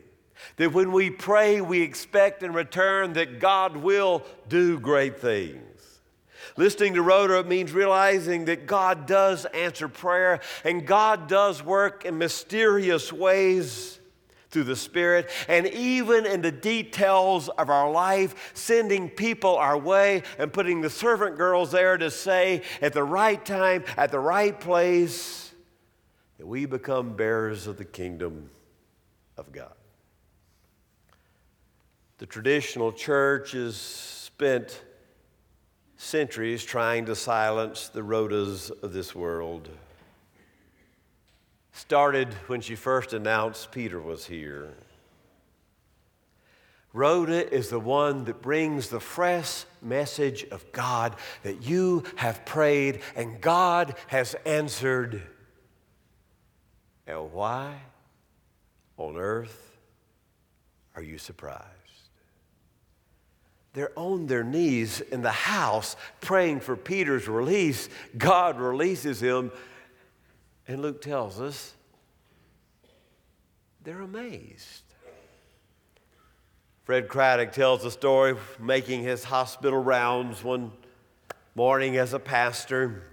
That 0.58 0.74
when 0.74 0.92
we 0.92 1.10
pray, 1.10 1.60
we 1.60 1.82
expect 1.82 2.44
in 2.44 2.54
return 2.54 3.14
that 3.14 3.40
God 3.40 3.78
will 3.78 4.24
do 4.48 4.80
great 4.80 5.20
things. 5.20 5.79
Listening 6.58 6.94
to 6.96 7.02
Rhoda 7.02 7.44
means 7.44 7.72
realizing 7.72 8.46
that 8.46 8.66
God 8.66 9.06
does 9.06 9.46
answer 9.46 9.88
prayer 9.88 10.40
and 10.64 10.86
God 10.86 11.28
does 11.28 11.64
work 11.64 12.06
in 12.06 12.18
mysterious 12.18 13.14
ways 13.14 14.00
through 14.50 14.64
the 14.64 14.76
Spirit, 14.76 15.30
and 15.48 15.68
even 15.68 16.26
in 16.26 16.42
the 16.42 16.52
details 16.52 17.50
of 17.50 17.70
our 17.70 17.92
life, 17.92 18.52
sending 18.56 19.08
people 19.08 19.56
our 19.56 19.78
way 19.78 20.24
and 20.40 20.52
putting 20.52 20.82
the 20.82 20.90
servant 20.90 21.38
girls 21.38 21.72
there 21.72 21.98
to 21.98 22.10
say 22.10 22.64
at 22.82 22.94
the 22.94 23.04
right 23.04 23.46
time, 23.46 23.84
at 23.96 24.12
the 24.12 24.20
right 24.20 24.60
place, 24.60 25.54
that 26.40 26.48
we 26.48 26.66
become 26.66 27.16
bearers 27.16 27.68
of 27.68 27.78
the 27.78 27.86
kingdom 27.86 28.50
of 29.38 29.52
God. 29.52 29.74
The 32.18 32.26
traditional 32.26 32.92
church 32.92 33.52
has 33.52 33.76
spent 33.78 34.84
centuries 36.00 36.64
trying 36.64 37.06
to 37.06 37.14
silence 37.14 37.90
the 37.90 38.02
Rhodas 38.02 38.72
of 38.82 38.94
this 38.94 39.14
world 39.14 39.70
started 41.74 42.34
when 42.48 42.62
she 42.62 42.76
first 42.76 43.14
announced 43.14 43.72
Peter 43.72 44.00
was 44.00 44.26
here. 44.26 44.74
Rhoda 46.94 47.54
is 47.54 47.70
the 47.70 47.80
one 47.80 48.24
that 48.26 48.42
brings 48.42 48.90
the 48.90 49.00
fresh 49.00 49.66
message 49.82 50.46
of 50.46 50.72
God 50.72 51.16
that 51.44 51.64
you 51.64 52.04
have 52.16 52.46
prayed 52.46 53.02
and 53.16 53.40
God 53.42 53.96
has 54.08 54.36
answered. 54.46 55.22
And 57.06 57.32
why 57.32 57.76
on 58.98 59.18
earth 59.18 59.78
are 60.96 61.04
you 61.04 61.18
surprised? 61.18 61.79
They're 63.74 63.92
on 63.96 64.28
their 64.28 64.44
knees 64.44 65.00
in 65.02 65.22
the 65.22 65.32
house 65.32 65.96
praying 66.22 66.62
for 66.62 66.76
Peter's 66.76 67.28
release. 67.28 67.90
God 68.18 68.60
releases 68.60 69.22
him 69.22 69.52
and 70.68 70.82
Luke 70.82 71.02
tells 71.02 71.42
us 71.42 71.74
they're 73.84 74.02
amazed. 74.02 74.84
Fred 76.84 77.08
Craddock 77.08 77.54
tells 77.54 77.84
the 77.84 77.92
story 77.92 78.36
making 78.60 79.04
his 79.04 79.24
hospital 79.24 79.82
rounds 79.82 80.44
one 80.44 80.72
morning 81.56 81.98
as 81.98 82.14
a 82.14 82.20
pastor. 82.20 83.04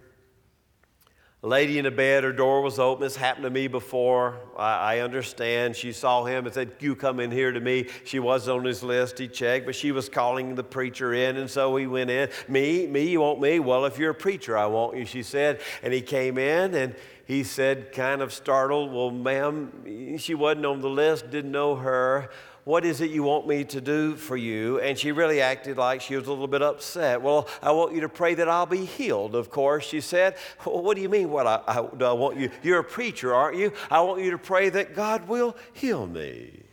Lady 1.42 1.78
in 1.78 1.84
a 1.86 1.90
bed, 1.90 2.24
her 2.24 2.32
door 2.32 2.62
was 2.62 2.78
open. 2.78 3.04
This 3.04 3.14
happened 3.14 3.44
to 3.44 3.50
me 3.50 3.68
before. 3.68 4.40
I, 4.56 4.96
I, 4.96 4.98
understand. 5.00 5.76
She 5.76 5.92
saw 5.92 6.24
him 6.24 6.46
and 6.46 6.54
said, 6.54 6.72
You 6.80 6.96
come 6.96 7.20
in 7.20 7.30
here 7.30 7.52
to 7.52 7.60
me. 7.60 7.88
She 8.04 8.18
wasn't 8.18 8.58
on 8.58 8.64
his 8.64 8.82
list. 8.82 9.18
He 9.18 9.28
checked, 9.28 9.66
but 9.66 9.74
she 9.74 9.92
was 9.92 10.08
calling 10.08 10.54
the 10.54 10.64
preacher 10.64 11.12
in, 11.12 11.36
and 11.36 11.48
so 11.48 11.76
he 11.76 11.86
went 11.86 12.10
in. 12.10 12.30
Me, 12.48 12.86
me, 12.86 13.10
you 13.10 13.20
want 13.20 13.40
me? 13.40 13.60
Well, 13.60 13.84
if 13.84 13.98
you're 13.98 14.10
a 14.10 14.14
preacher, 14.14 14.56
I 14.56 14.66
want 14.66 14.96
you, 14.96 15.04
she 15.04 15.22
said. 15.22 15.60
And 15.82 15.92
he 15.92 16.00
came 16.00 16.38
in 16.38 16.74
and 16.74 16.96
he 17.26 17.44
said, 17.44 17.92
kind 17.92 18.22
of 18.22 18.32
startled, 18.32 18.92
Well, 18.92 19.10
ma'am, 19.10 20.16
she 20.18 20.34
wasn't 20.34 20.64
on 20.64 20.80
the 20.80 20.90
list, 20.90 21.30
didn't 21.30 21.52
know 21.52 21.76
her. 21.76 22.30
What 22.66 22.84
is 22.84 23.00
it 23.00 23.12
you 23.12 23.22
want 23.22 23.46
me 23.46 23.62
to 23.62 23.80
do 23.80 24.16
for 24.16 24.36
you? 24.36 24.80
And 24.80 24.98
she 24.98 25.12
really 25.12 25.40
acted 25.40 25.76
like 25.76 26.00
she 26.00 26.16
was 26.16 26.26
a 26.26 26.30
little 26.30 26.48
bit 26.48 26.62
upset. 26.62 27.22
Well, 27.22 27.46
I 27.62 27.70
want 27.70 27.94
you 27.94 28.00
to 28.00 28.08
pray 28.08 28.34
that 28.34 28.48
I'll 28.48 28.66
be 28.66 28.84
healed, 28.84 29.36
of 29.36 29.50
course, 29.50 29.84
she 29.86 30.00
said. 30.00 30.36
Well, 30.64 30.82
what 30.82 30.96
do 30.96 31.00
you 31.00 31.08
mean, 31.08 31.30
what 31.30 31.46
I, 31.46 31.62
I, 31.64 31.86
do 31.96 32.04
I 32.04 32.12
want 32.12 32.38
you? 32.38 32.50
You're 32.64 32.80
a 32.80 32.84
preacher, 32.84 33.32
aren't 33.32 33.56
you? 33.56 33.72
I 33.88 34.00
want 34.00 34.20
you 34.20 34.32
to 34.32 34.38
pray 34.38 34.68
that 34.70 34.96
God 34.96 35.28
will 35.28 35.56
heal 35.74 36.08
me. 36.08 36.64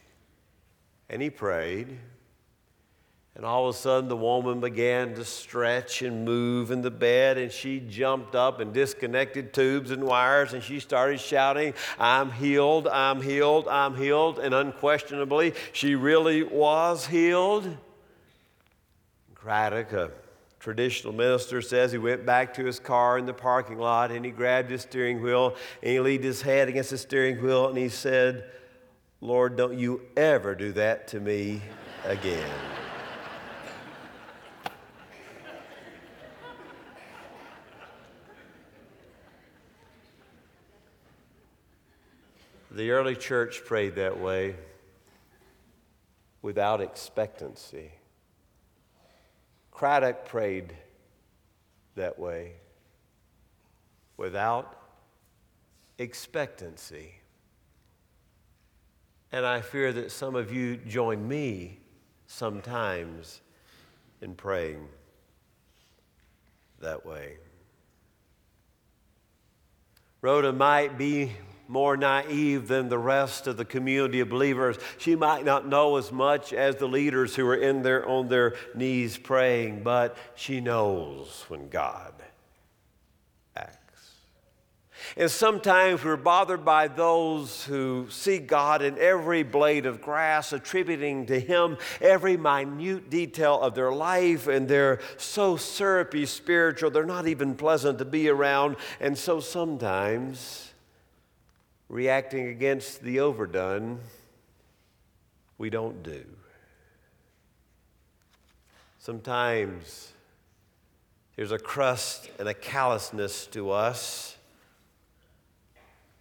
And 1.11 1.21
he 1.21 1.29
prayed. 1.29 1.99
And 3.35 3.45
all 3.45 3.67
of 3.67 3.73
a 3.73 3.77
sudden, 3.77 4.09
the 4.09 4.15
woman 4.15 4.59
began 4.59 5.15
to 5.15 5.25
stretch 5.25 6.03
and 6.03 6.23
move 6.23 6.69
in 6.69 6.83
the 6.83 6.91
bed, 6.91 7.39
and 7.39 7.51
she 7.51 7.79
jumped 7.79 8.35
up 8.35 8.59
and 8.59 8.71
disconnected 8.71 9.53
tubes 9.53 9.89
and 9.89 10.03
wires, 10.03 10.53
and 10.53 10.61
she 10.61 10.79
started 10.79 11.19
shouting, 11.19 11.73
I'm 11.97 12.31
healed, 12.31 12.87
I'm 12.87 13.21
healed, 13.21 13.67
I'm 13.67 13.95
healed. 13.95 14.37
And 14.37 14.53
unquestionably, 14.53 15.55
she 15.71 15.95
really 15.95 16.43
was 16.43 17.07
healed. 17.07 17.75
Craddock, 19.33 19.91
a 19.93 20.11
traditional 20.59 21.11
minister, 21.11 21.59
says 21.59 21.91
he 21.91 21.97
went 21.97 22.27
back 22.27 22.53
to 22.53 22.63
his 22.63 22.79
car 22.79 23.17
in 23.17 23.25
the 23.25 23.33
parking 23.33 23.79
lot 23.79 24.11
and 24.11 24.23
he 24.23 24.31
grabbed 24.31 24.69
his 24.69 24.83
steering 24.83 25.21
wheel 25.21 25.55
and 25.81 25.91
he 25.91 25.99
leaned 25.99 26.23
his 26.23 26.41
head 26.41 26.69
against 26.69 26.91
the 26.91 26.97
steering 26.97 27.41
wheel 27.43 27.67
and 27.67 27.77
he 27.77 27.89
said, 27.89 28.45
Lord, 29.19 29.57
don't 29.57 29.77
you 29.77 30.01
ever 30.15 30.55
do 30.55 30.71
that 30.73 31.09
to 31.09 31.19
me 31.19 31.61
again. 32.05 32.49
The 42.73 42.89
early 42.89 43.15
church 43.15 43.63
prayed 43.65 43.95
that 43.95 44.19
way 44.19 44.55
without 46.41 46.81
expectancy. 46.81 47.91
Craddock 49.69 50.25
prayed 50.25 50.73
that 51.95 52.17
way 52.17 52.53
without 54.17 54.75
expectancy. 55.99 57.13
And 59.31 59.45
I 59.45 59.61
fear 59.61 59.93
that 59.93 60.11
some 60.11 60.35
of 60.35 60.51
you 60.51 60.77
join 60.77 61.27
me 61.27 61.79
sometimes 62.25 63.41
in 64.19 64.33
praying 64.33 64.87
that 66.79 67.05
way. 67.05 67.37
Rhoda 70.21 70.51
might 70.51 70.97
be 70.97 71.33
more 71.67 71.95
naive 71.95 72.67
than 72.67 72.89
the 72.89 72.97
rest 72.97 73.47
of 73.47 73.57
the 73.57 73.65
community 73.65 74.19
of 74.19 74.29
believers. 74.29 74.77
She 74.97 75.15
might 75.15 75.45
not 75.45 75.67
know 75.67 75.97
as 75.97 76.11
much 76.11 76.53
as 76.53 76.75
the 76.75 76.87
leaders 76.87 77.35
who 77.35 77.47
are 77.47 77.55
in 77.55 77.83
there 77.83 78.07
on 78.07 78.27
their 78.27 78.55
knees 78.75 79.17
praying, 79.17 79.83
but 79.83 80.17
she 80.35 80.59
knows 80.59 81.45
when 81.47 81.69
God 81.69 82.13
acts. 83.55 84.11
and 85.15 85.31
sometimes 85.31 86.03
we're 86.03 86.17
bothered 86.17 86.65
by 86.65 86.87
those 86.87 87.63
who 87.65 88.07
see 88.09 88.39
God 88.39 88.81
in 88.81 88.97
every 88.97 89.43
blade 89.43 89.85
of 89.85 90.01
grass, 90.01 90.51
attributing 90.51 91.27
to 91.27 91.39
Him 91.39 91.77
every 92.01 92.35
minute 92.35 93.09
detail 93.09 93.61
of 93.61 93.73
their 93.73 93.91
life, 93.91 94.47
and 94.47 94.67
they're 94.67 94.99
so 95.17 95.55
syrupy 95.55 96.25
spiritual, 96.25 96.91
they're 96.91 97.05
not 97.05 97.27
even 97.27 97.55
pleasant 97.55 97.99
to 97.99 98.05
be 98.05 98.27
around. 98.27 98.75
And 98.99 99.17
so 99.17 99.39
sometimes, 99.39 100.72
reacting 101.93 102.47
against 102.47 103.01
the 103.01 103.19
overdone, 103.19 103.99
we 105.57 105.69
don't 105.69 106.03
do. 106.03 106.25
Sometimes 108.99 110.11
there's 111.35 111.51
a 111.51 111.59
crust 111.59 112.29
and 112.39 112.47
a 112.47 112.53
callousness 112.53 113.47
to 113.47 113.71
us 113.71 114.33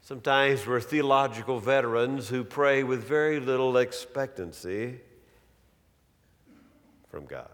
Sometimes 0.05 0.67
we're 0.67 0.81
theological 0.81 1.61
veterans 1.61 2.29
who 2.29 2.43
pray 2.43 2.83
with 2.83 3.05
very 3.05 3.39
little 3.39 3.77
expectancy 3.77 4.99
from 7.09 7.25
God. 7.25 7.49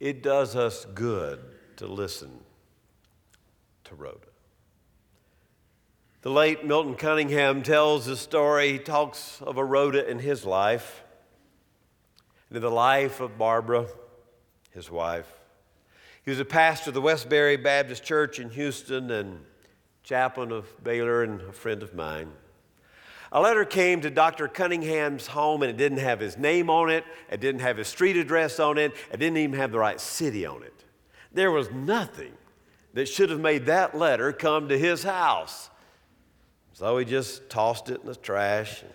It 0.00 0.22
does 0.22 0.56
us 0.56 0.86
good 0.94 1.40
to 1.76 1.86
listen 1.86 2.30
to 3.84 3.94
Rhoda. 3.94 4.27
The 6.28 6.34
late 6.34 6.62
Milton 6.62 6.94
Cunningham 6.94 7.62
tells 7.62 8.04
the 8.04 8.14
story, 8.14 8.72
he 8.72 8.78
talks 8.78 9.40
of 9.40 9.56
a 9.56 9.64
Rhoda 9.64 10.06
in 10.06 10.18
his 10.18 10.44
life, 10.44 11.02
and 12.50 12.56
in 12.56 12.62
the 12.62 12.70
life 12.70 13.20
of 13.20 13.38
Barbara, 13.38 13.86
his 14.70 14.90
wife. 14.90 15.26
He 16.22 16.30
was 16.30 16.38
a 16.38 16.44
pastor 16.44 16.90
of 16.90 16.94
the 16.94 17.00
Westbury 17.00 17.56
Baptist 17.56 18.04
Church 18.04 18.38
in 18.40 18.50
Houston, 18.50 19.10
and 19.10 19.40
chaplain 20.02 20.52
of 20.52 20.66
Baylor 20.84 21.22
and 21.22 21.40
a 21.40 21.52
friend 21.52 21.82
of 21.82 21.94
mine. 21.94 22.30
A 23.32 23.40
letter 23.40 23.64
came 23.64 24.02
to 24.02 24.10
Dr. 24.10 24.48
Cunningham's 24.48 25.28
home 25.28 25.62
and 25.62 25.70
it 25.70 25.78
didn't 25.78 25.96
have 25.96 26.20
his 26.20 26.36
name 26.36 26.68
on 26.68 26.90
it, 26.90 27.04
it 27.30 27.40
didn't 27.40 27.62
have 27.62 27.78
his 27.78 27.88
street 27.88 28.18
address 28.18 28.60
on 28.60 28.76
it, 28.76 28.92
it 29.10 29.16
didn't 29.16 29.38
even 29.38 29.58
have 29.58 29.72
the 29.72 29.78
right 29.78 29.98
city 29.98 30.44
on 30.44 30.62
it. 30.62 30.84
There 31.32 31.50
was 31.50 31.70
nothing 31.70 32.34
that 32.92 33.08
should 33.08 33.30
have 33.30 33.40
made 33.40 33.64
that 33.64 33.96
letter 33.96 34.30
come 34.30 34.68
to 34.68 34.78
his 34.78 35.04
house. 35.04 35.70
So 36.78 36.96
he 36.96 37.04
just 37.04 37.50
tossed 37.50 37.90
it 37.90 38.02
in 38.02 38.06
the 38.06 38.14
trash 38.14 38.82
and 38.82 38.92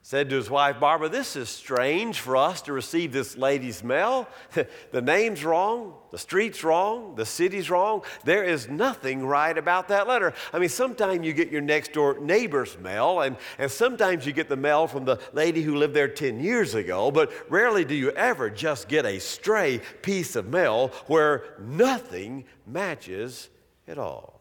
said 0.00 0.30
to 0.30 0.36
his 0.36 0.48
wife, 0.48 0.80
Barbara, 0.80 1.10
this 1.10 1.36
is 1.36 1.50
strange 1.50 2.18
for 2.18 2.38
us 2.38 2.62
to 2.62 2.72
receive 2.72 3.12
this 3.12 3.36
lady's 3.36 3.84
mail. 3.84 4.26
the 4.92 5.02
name's 5.02 5.44
wrong, 5.44 5.92
the 6.10 6.16
street's 6.16 6.64
wrong, 6.64 7.14
the 7.14 7.26
city's 7.26 7.68
wrong. 7.68 8.02
There 8.24 8.42
is 8.42 8.66
nothing 8.70 9.26
right 9.26 9.58
about 9.58 9.88
that 9.88 10.08
letter. 10.08 10.32
I 10.54 10.58
mean, 10.58 10.70
sometimes 10.70 11.26
you 11.26 11.34
get 11.34 11.50
your 11.50 11.60
next 11.60 11.92
door 11.92 12.18
neighbor's 12.18 12.78
mail, 12.78 13.20
and, 13.20 13.36
and 13.58 13.70
sometimes 13.70 14.24
you 14.24 14.32
get 14.32 14.48
the 14.48 14.56
mail 14.56 14.86
from 14.86 15.04
the 15.04 15.20
lady 15.34 15.60
who 15.60 15.76
lived 15.76 15.92
there 15.92 16.08
10 16.08 16.40
years 16.40 16.74
ago, 16.74 17.10
but 17.10 17.30
rarely 17.50 17.84
do 17.84 17.94
you 17.94 18.08
ever 18.12 18.48
just 18.48 18.88
get 18.88 19.04
a 19.04 19.18
stray 19.18 19.82
piece 20.00 20.34
of 20.34 20.48
mail 20.48 20.88
where 21.08 21.56
nothing 21.60 22.46
matches 22.66 23.50
at 23.86 23.98
all. 23.98 24.40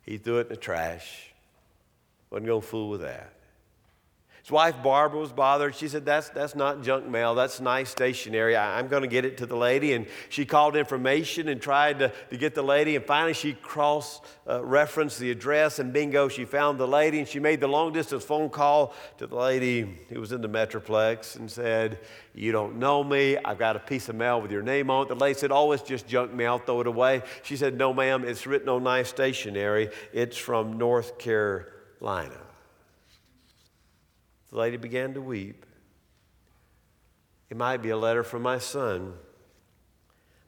He 0.00 0.16
threw 0.16 0.38
it 0.38 0.46
in 0.46 0.48
the 0.48 0.56
trash. 0.56 1.29
Wasn't 2.30 2.46
going 2.46 2.60
to 2.60 2.66
fool 2.66 2.90
with 2.90 3.00
that. 3.00 3.32
His 4.42 4.50
wife 4.50 4.82
Barbara 4.82 5.20
was 5.20 5.32
bothered. 5.32 5.74
She 5.74 5.86
said, 5.88 6.06
That's, 6.06 6.30
that's 6.30 6.54
not 6.54 6.82
junk 6.82 7.06
mail, 7.06 7.34
that's 7.34 7.60
nice 7.60 7.90
stationery. 7.90 8.56
I, 8.56 8.78
am 8.78 8.88
going 8.88 9.02
to 9.02 9.08
get 9.08 9.24
it 9.26 9.36
to 9.38 9.46
the 9.46 9.56
lady. 9.56 9.92
And 9.92 10.06
she 10.30 10.46
called 10.46 10.76
information 10.76 11.48
and 11.48 11.60
tried 11.60 11.98
to, 11.98 12.12
to 12.30 12.36
get 12.38 12.54
the 12.54 12.62
lady. 12.62 12.96
And 12.96 13.04
finally, 13.04 13.34
she 13.34 13.52
cross 13.52 14.20
uh, 14.48 14.64
referenced 14.64 15.18
the 15.18 15.30
address, 15.30 15.78
and 15.78 15.92
bingo, 15.92 16.28
she 16.28 16.46
found 16.46 16.80
the 16.80 16.88
lady. 16.88 17.18
And 17.18 17.28
she 17.28 17.38
made 17.38 17.60
the 17.60 17.68
long 17.68 17.92
distance 17.92 18.24
phone 18.24 18.48
call 18.48 18.94
to 19.18 19.26
the 19.26 19.36
lady 19.36 19.98
who 20.08 20.18
was 20.18 20.32
in 20.32 20.40
the 20.40 20.48
Metroplex 20.48 21.36
and 21.36 21.50
said, 21.50 21.98
You 22.34 22.50
don't 22.50 22.78
know 22.78 23.04
me. 23.04 23.36
I've 23.36 23.58
got 23.58 23.76
a 23.76 23.80
piece 23.80 24.08
of 24.08 24.14
mail 24.14 24.40
with 24.40 24.50
your 24.50 24.62
name 24.62 24.90
on 24.90 25.04
it. 25.04 25.08
The 25.10 25.16
lady 25.16 25.38
said, 25.38 25.52
Oh, 25.52 25.72
it's 25.72 25.82
just 25.82 26.08
junk 26.08 26.32
mail, 26.32 26.58
throw 26.58 26.80
it 26.80 26.86
away. 26.86 27.22
She 27.42 27.58
said, 27.58 27.76
No, 27.76 27.92
ma'am, 27.92 28.24
it's 28.24 28.46
written 28.46 28.70
on 28.70 28.84
nice 28.84 29.10
stationery. 29.10 29.90
It's 30.14 30.38
from 30.38 30.78
North 30.78 31.18
Carolina. 31.18 31.76
The 34.50 34.58
lady 34.58 34.76
began 34.76 35.14
to 35.14 35.20
weep. 35.20 35.66
It 37.50 37.56
might 37.56 37.82
be 37.82 37.90
a 37.90 37.96
letter 37.96 38.22
from 38.24 38.42
my 38.42 38.58
son. 38.58 39.14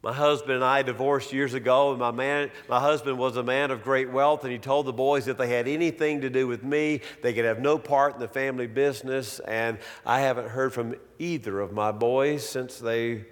My 0.03 0.13
husband 0.13 0.55
and 0.55 0.65
I 0.65 0.83
divorced 0.83 1.33
years 1.33 1.55
ago, 1.55 1.91
and 1.91 2.01
my, 2.01 2.11
man, 2.11 2.51
my 2.69 2.81
husband 2.81 3.19
was 3.19 3.37
a 3.37 3.43
man 3.43 3.71
of 3.71 3.85
great 3.85 4.11
wealth, 4.11 4.43
and 4.43 4.53
he 4.53 4.59
told 4.59 4.87
the 4.87 4.93
boys 4.93 5.29
if 5.29 5.37
they 5.37 5.49
had 5.49 5.69
anything 5.69 6.23
to 6.23 6.31
do 6.31 6.49
with 6.49 6.65
me, 6.65 7.01
they 7.23 7.33
could 7.33 7.45
have 7.45 7.61
no 7.61 7.79
part 7.79 8.15
in 8.15 8.21
the 8.21 8.27
family 8.27 8.67
business, 8.67 9.39
and 9.41 9.79
I 10.05 10.21
haven't 10.21 10.49
heard 10.49 10.73
from 10.73 10.97
either 11.21 11.61
of 11.61 11.73
my 11.73 11.93
boys 11.93 12.49
since 12.49 12.79
they 12.79 13.27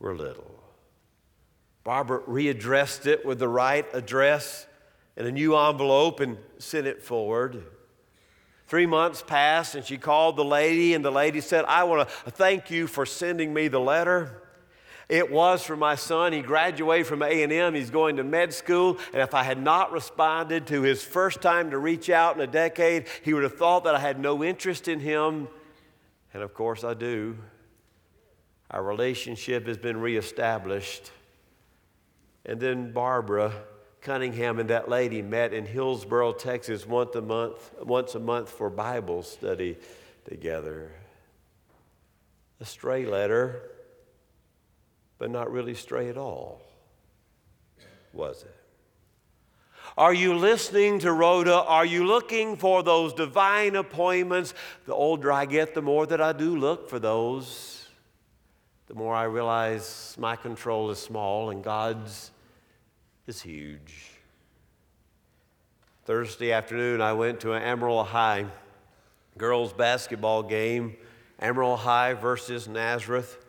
were 0.00 0.16
little. 0.16 0.58
Barbara 1.84 2.20
readdressed 2.22 3.06
it 3.06 3.24
with 3.24 3.38
the 3.38 3.48
right 3.48 3.86
address 3.94 4.66
in 5.18 5.26
a 5.26 5.32
new 5.32 5.56
envelope 5.56 6.20
and 6.20 6.38
sent 6.58 6.86
it 6.86 7.02
forward. 7.02 7.64
Three 8.68 8.86
months 8.86 9.20
passed, 9.20 9.74
and 9.74 9.84
she 9.84 9.98
called 9.98 10.36
the 10.36 10.44
lady, 10.44 10.94
and 10.94 11.04
the 11.04 11.10
lady 11.10 11.40
said, 11.40 11.64
I 11.66 11.84
want 11.84 12.08
to 12.08 12.30
thank 12.30 12.70
you 12.70 12.86
for 12.86 13.04
sending 13.04 13.52
me 13.52 13.66
the 13.66 13.80
letter. 13.80 14.42
It 15.08 15.32
was 15.32 15.64
for 15.64 15.76
my 15.76 15.96
son. 15.96 16.32
He 16.32 16.40
graduated 16.40 17.06
from 17.06 17.22
A&M. 17.22 17.74
He's 17.74 17.90
going 17.90 18.16
to 18.16 18.24
med 18.24 18.52
school. 18.54 18.98
And 19.12 19.22
if 19.22 19.34
I 19.34 19.42
had 19.42 19.60
not 19.60 19.90
responded 19.90 20.66
to 20.68 20.82
his 20.82 21.02
first 21.02 21.40
time 21.40 21.70
to 21.70 21.78
reach 21.78 22.10
out 22.10 22.36
in 22.36 22.42
a 22.42 22.46
decade, 22.46 23.06
he 23.24 23.32
would 23.32 23.42
have 23.42 23.56
thought 23.56 23.84
that 23.84 23.94
I 23.94 24.00
had 24.00 24.20
no 24.20 24.44
interest 24.44 24.86
in 24.86 25.00
him. 25.00 25.48
And 26.32 26.42
of 26.42 26.52
course, 26.52 26.84
I 26.84 26.92
do. 26.94 27.38
Our 28.70 28.82
relationship 28.82 29.66
has 29.66 29.78
been 29.78 29.96
reestablished. 29.96 31.10
And 32.44 32.60
then 32.60 32.92
Barbara 32.92 33.52
Cunningham 34.00 34.58
and 34.58 34.70
that 34.70 34.88
lady 34.88 35.22
met 35.22 35.52
in 35.52 35.66
Hillsboro, 35.66 36.32
Texas, 36.32 36.86
once 36.86 37.14
a 37.14 37.22
month, 37.22 37.74
once 37.82 38.14
a 38.14 38.20
month 38.20 38.48
for 38.48 38.70
Bible 38.70 39.22
study 39.22 39.76
together. 40.28 40.92
A 42.60 42.64
stray 42.64 43.06
letter, 43.06 43.62
but 45.18 45.30
not 45.30 45.50
really 45.50 45.74
stray 45.74 46.08
at 46.08 46.16
all, 46.16 46.62
was 48.12 48.42
it? 48.42 48.54
Are 49.96 50.14
you 50.14 50.34
listening 50.34 51.00
to 51.00 51.12
Rhoda? 51.12 51.62
Are 51.62 51.84
you 51.84 52.04
looking 52.06 52.56
for 52.56 52.82
those 52.82 53.12
divine 53.12 53.74
appointments? 53.74 54.54
The 54.86 54.94
older 54.94 55.32
I 55.32 55.46
get, 55.46 55.74
the 55.74 55.82
more 55.82 56.06
that 56.06 56.20
I 56.20 56.32
do 56.32 56.56
look 56.56 56.88
for 56.88 56.98
those. 56.98 57.86
The 58.86 58.94
more 58.94 59.14
I 59.14 59.24
realize 59.24 60.14
my 60.18 60.36
control 60.36 60.90
is 60.90 60.98
small 60.98 61.50
and 61.50 61.64
God's 61.64 62.30
is 63.28 63.42
huge. 63.42 64.12
Thursday 66.06 66.50
afternoon, 66.50 67.02
I 67.02 67.12
went 67.12 67.40
to 67.40 67.52
an 67.52 67.62
Amarillo 67.62 68.02
High 68.02 68.46
girls 69.36 69.74
basketball 69.74 70.42
game, 70.42 70.96
Amarillo 71.38 71.76
High 71.76 72.14
versus 72.14 72.66
Nazareth. 72.66 73.44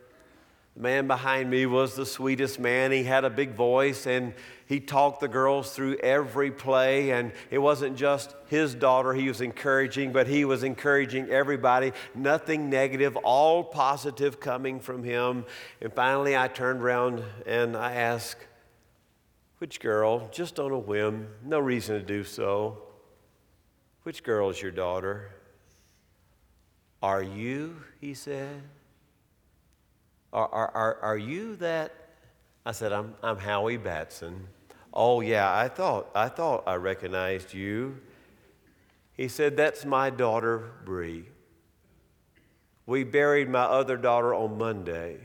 The 0.76 0.82
man 0.82 1.08
behind 1.08 1.50
me 1.50 1.66
was 1.66 1.96
the 1.96 2.06
sweetest 2.06 2.60
man. 2.60 2.92
He 2.92 3.04
had 3.04 3.24
a 3.24 3.30
big 3.30 3.54
voice 3.54 4.06
and 4.06 4.34
he 4.66 4.82
talked 4.82 5.22
the 5.22 5.30
girls 5.30 5.72
through 5.72 5.96
every 6.00 6.52
play. 6.52 7.12
And 7.12 7.32
it 7.50 7.60
wasn't 7.60 7.96
just 7.96 8.36
his 8.48 8.76
daughter 8.76 9.14
he 9.14 9.30
was 9.30 9.40
encouraging, 9.40 10.12
but 10.12 10.28
he 10.28 10.44
was 10.44 10.64
encouraging 10.64 11.30
everybody. 11.30 11.94
Nothing 12.14 12.70
negative, 12.70 13.16
all 13.16 13.64
positive 13.64 14.42
coming 14.42 14.82
from 14.82 15.06
him. 15.06 15.46
And 15.80 15.94
finally, 15.94 16.36
I 16.36 16.50
turned 16.50 16.82
around 16.82 17.24
and 17.46 17.78
I 17.78 17.94
asked, 17.94 18.46
which 19.60 19.80
girl, 19.80 20.28
just 20.32 20.60
on 20.60 20.72
a 20.72 20.80
whim, 20.80 21.28
no 21.44 21.60
reason 21.60 22.00
to 22.00 22.02
do 22.02 22.24
so, 22.24 22.82
which 24.04 24.24
girl 24.24 24.50
is 24.50 24.62
your 24.62 24.72
daughter? 24.72 25.30
Are 27.04 27.22
you, 27.22 27.76
he 28.02 28.14
said? 28.14 28.62
Are, 30.32 30.48
are, 30.48 30.72
are, 30.72 30.98
are 31.02 31.18
you 31.18 31.56
that? 31.58 31.94
I 32.66 32.72
said, 32.72 32.94
I'm, 32.94 33.16
I'm 33.22 33.38
Howie 33.38 33.78
Batson. 33.78 34.48
Oh, 34.94 35.22
yeah, 35.22 35.54
I 35.54 35.68
thought, 35.68 36.10
I 36.16 36.30
thought 36.30 36.64
I 36.66 36.76
recognized 36.76 37.54
you. 37.54 37.98
He 39.14 39.28
said, 39.28 39.58
That's 39.58 39.86
my 39.86 40.10
daughter, 40.10 40.72
Bree. 40.86 41.26
We 42.86 43.04
buried 43.04 43.50
my 43.50 43.64
other 43.64 43.98
daughter 43.98 44.34
on 44.34 44.58
Monday, 44.58 45.20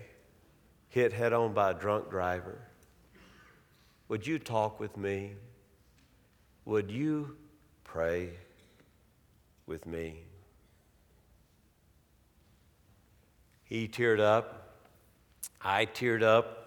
hit 0.89 1.13
head 1.13 1.33
on 1.33 1.55
by 1.55 1.71
a 1.71 1.75
drunk 1.75 2.11
driver. 2.11 2.59
Would 4.09 4.27
you 4.27 4.39
talk 4.39 4.79
with 4.79 4.97
me? 4.97 5.33
Would 6.67 6.91
you 6.91 7.37
pray 7.85 8.31
with 9.67 9.87
me? 9.87 10.25
He 13.65 13.89
teared 13.89 14.21
up. 14.21 14.77
I 15.61 15.87
teared 15.87 16.23
up. 16.23 16.61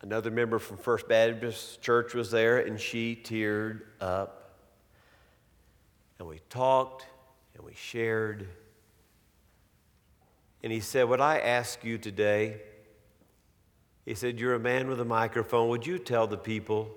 Another 0.00 0.30
member 0.30 0.60
from 0.60 0.76
First 0.76 1.08
Baptist 1.08 1.82
Church 1.82 2.14
was 2.14 2.30
there, 2.30 2.58
and 2.58 2.80
she 2.80 3.20
teared 3.22 3.82
up. 4.00 4.54
And 6.18 6.28
we 6.28 6.40
talked 6.48 7.06
and 7.54 7.64
we 7.64 7.74
shared. 7.74 8.46
And 10.62 10.72
he 10.72 10.80
said, 10.80 11.08
What 11.08 11.20
I 11.20 11.40
ask 11.40 11.84
you 11.84 11.98
today, 11.98 12.60
he 14.08 14.14
said, 14.14 14.40
You're 14.40 14.54
a 14.54 14.58
man 14.58 14.88
with 14.88 15.02
a 15.02 15.04
microphone. 15.04 15.68
Would 15.68 15.86
you 15.86 15.98
tell 15.98 16.26
the 16.26 16.38
people 16.38 16.88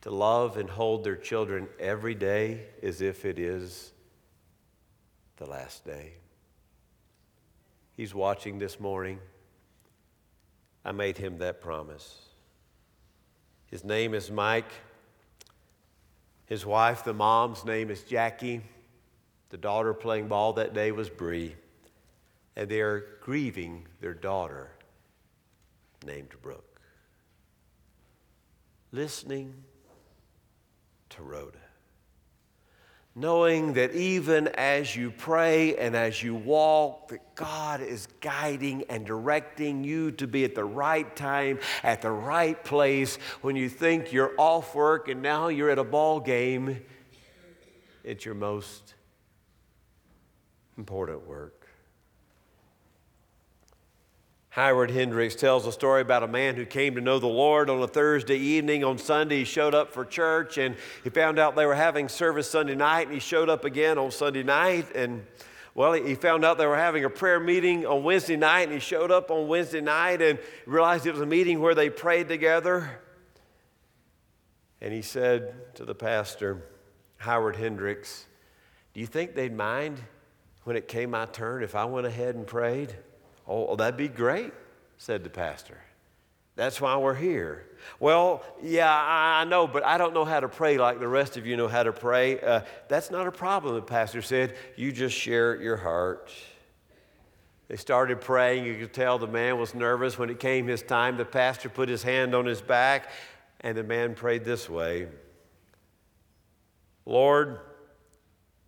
to 0.00 0.10
love 0.10 0.56
and 0.56 0.70
hold 0.70 1.04
their 1.04 1.16
children 1.16 1.68
every 1.78 2.14
day 2.14 2.62
as 2.82 3.02
if 3.02 3.26
it 3.26 3.38
is 3.38 3.92
the 5.36 5.44
last 5.44 5.84
day? 5.84 6.14
He's 7.94 8.14
watching 8.14 8.58
this 8.58 8.80
morning. 8.80 9.18
I 10.82 10.92
made 10.92 11.18
him 11.18 11.36
that 11.38 11.60
promise. 11.60 12.22
His 13.66 13.84
name 13.84 14.14
is 14.14 14.30
Mike. 14.30 14.72
His 16.46 16.64
wife, 16.64 17.04
the 17.04 17.12
mom's 17.12 17.66
name 17.66 17.90
is 17.90 18.02
Jackie. 18.02 18.62
The 19.50 19.58
daughter 19.58 19.92
playing 19.92 20.28
ball 20.28 20.54
that 20.54 20.72
day 20.72 20.90
was 20.90 21.10
Bree. 21.10 21.54
And 22.56 22.66
they 22.66 22.80
are 22.80 23.18
grieving 23.20 23.86
their 24.00 24.14
daughter 24.14 24.70
named 26.06 26.30
Brooke. 26.40 26.80
Listening 28.92 29.52
to 31.10 31.22
Rhoda 31.22 31.58
knowing 33.18 33.72
that 33.72 33.94
even 33.94 34.46
as 34.46 34.94
you 34.94 35.10
pray 35.10 35.74
and 35.76 35.96
as 35.96 36.22
you 36.22 36.34
walk, 36.34 37.08
that 37.08 37.34
God 37.34 37.80
is 37.80 38.06
guiding 38.20 38.84
and 38.90 39.06
directing 39.06 39.82
you 39.82 40.12
to 40.12 40.26
be 40.26 40.44
at 40.44 40.54
the 40.54 40.64
right 40.64 41.16
time, 41.16 41.58
at 41.82 42.02
the 42.02 42.10
right 42.10 42.62
place. 42.62 43.16
When 43.40 43.56
you 43.56 43.70
think 43.70 44.12
you're 44.12 44.34
off 44.36 44.74
work 44.74 45.08
and 45.08 45.22
now 45.22 45.48
you're 45.48 45.70
at 45.70 45.78
a 45.78 45.84
ball 45.84 46.20
game, 46.20 46.84
it's 48.04 48.26
your 48.26 48.34
most 48.34 48.92
important 50.76 51.26
work. 51.26 51.55
Howard 54.56 54.90
Hendricks 54.90 55.34
tells 55.34 55.66
a 55.66 55.70
story 55.70 56.00
about 56.00 56.22
a 56.22 56.26
man 56.26 56.56
who 56.56 56.64
came 56.64 56.94
to 56.94 57.02
know 57.02 57.18
the 57.18 57.26
Lord 57.26 57.68
on 57.68 57.82
a 57.82 57.86
Thursday 57.86 58.38
evening. 58.38 58.84
On 58.84 58.96
Sunday, 58.96 59.40
he 59.40 59.44
showed 59.44 59.74
up 59.74 59.92
for 59.92 60.02
church 60.02 60.56
and 60.56 60.76
he 61.04 61.10
found 61.10 61.38
out 61.38 61.56
they 61.56 61.66
were 61.66 61.74
having 61.74 62.08
service 62.08 62.50
Sunday 62.50 62.74
night, 62.74 63.02
and 63.02 63.12
he 63.12 63.20
showed 63.20 63.50
up 63.50 63.66
again 63.66 63.98
on 63.98 64.10
Sunday 64.10 64.42
night. 64.42 64.86
And 64.96 65.26
well, 65.74 65.92
he 65.92 66.14
found 66.14 66.42
out 66.42 66.56
they 66.56 66.64
were 66.64 66.74
having 66.74 67.04
a 67.04 67.10
prayer 67.10 67.38
meeting 67.38 67.84
on 67.84 68.02
Wednesday 68.02 68.38
night, 68.38 68.62
and 68.62 68.72
he 68.72 68.78
showed 68.78 69.10
up 69.10 69.30
on 69.30 69.46
Wednesday 69.46 69.82
night 69.82 70.22
and 70.22 70.38
realized 70.64 71.04
it 71.04 71.12
was 71.12 71.20
a 71.20 71.26
meeting 71.26 71.60
where 71.60 71.74
they 71.74 71.90
prayed 71.90 72.26
together. 72.26 73.02
And 74.80 74.90
he 74.90 75.02
said 75.02 75.74
to 75.74 75.84
the 75.84 75.94
pastor, 75.94 76.66
Howard 77.18 77.56
Hendricks, 77.56 78.24
Do 78.94 79.00
you 79.00 79.06
think 79.06 79.34
they'd 79.34 79.54
mind 79.54 80.00
when 80.64 80.76
it 80.76 80.88
came 80.88 81.10
my 81.10 81.26
turn 81.26 81.62
if 81.62 81.74
I 81.74 81.84
went 81.84 82.06
ahead 82.06 82.36
and 82.36 82.46
prayed? 82.46 82.96
Oh, 83.48 83.76
that'd 83.76 83.96
be 83.96 84.08
great, 84.08 84.52
said 84.98 85.24
the 85.24 85.30
pastor. 85.30 85.78
That's 86.56 86.80
why 86.80 86.96
we're 86.96 87.14
here. 87.14 87.66
Well, 88.00 88.42
yeah, 88.62 88.90
I 88.90 89.44
know, 89.44 89.66
but 89.66 89.84
I 89.84 89.98
don't 89.98 90.14
know 90.14 90.24
how 90.24 90.40
to 90.40 90.48
pray 90.48 90.78
like 90.78 90.98
the 90.98 91.06
rest 91.06 91.36
of 91.36 91.46
you 91.46 91.56
know 91.56 91.68
how 91.68 91.82
to 91.82 91.92
pray. 91.92 92.40
Uh, 92.40 92.62
that's 92.88 93.10
not 93.10 93.26
a 93.26 93.32
problem, 93.32 93.74
the 93.74 93.82
pastor 93.82 94.22
said. 94.22 94.56
You 94.74 94.90
just 94.90 95.16
share 95.16 95.60
your 95.60 95.76
heart. 95.76 96.32
They 97.68 97.76
started 97.76 98.20
praying. 98.20 98.64
You 98.64 98.76
could 98.76 98.94
tell 98.94 99.18
the 99.18 99.26
man 99.26 99.58
was 99.58 99.74
nervous. 99.74 100.18
When 100.18 100.30
it 100.30 100.40
came 100.40 100.66
his 100.66 100.82
time, 100.82 101.16
the 101.18 101.24
pastor 101.24 101.68
put 101.68 101.88
his 101.88 102.02
hand 102.02 102.34
on 102.34 102.46
his 102.46 102.62
back, 102.62 103.10
and 103.60 103.76
the 103.76 103.84
man 103.84 104.14
prayed 104.14 104.44
this 104.44 104.68
way 104.68 105.08
Lord, 107.04 107.60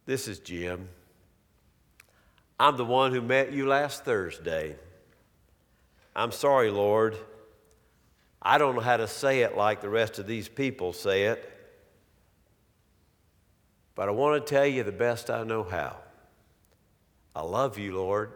this 0.05 0.29
is 0.29 0.39
Jim. 0.41 0.89
I'm 2.61 2.77
the 2.77 2.85
one 2.85 3.13
who 3.13 3.23
met 3.23 3.53
you 3.53 3.67
last 3.67 4.05
Thursday. 4.05 4.77
I'm 6.17 6.33
sorry, 6.33 6.71
Lord. 6.71 7.17
I 8.43 8.59
don't 8.59 8.75
know 8.75 8.81
how 8.81 8.97
to 8.97 9.07
say 9.07 9.43
it 9.43 9.57
like 9.57 9.81
the 9.81 9.89
rest 9.89 10.19
of 10.19 10.27
these 10.27 10.49
people 10.49 10.93
say 10.93 11.25
it, 11.25 11.53
but 13.95 14.09
I 14.09 14.13
want 14.13 14.45
to 14.45 14.51
tell 14.51 14.67
you 14.67 14.83
the 14.83 14.93
best 14.93 15.31
I 15.31 15.45
know 15.45 15.63
how. 15.63 15.97
I 17.35 17.43
love 17.43 17.79
you, 17.79 17.97
Lord. 17.97 18.33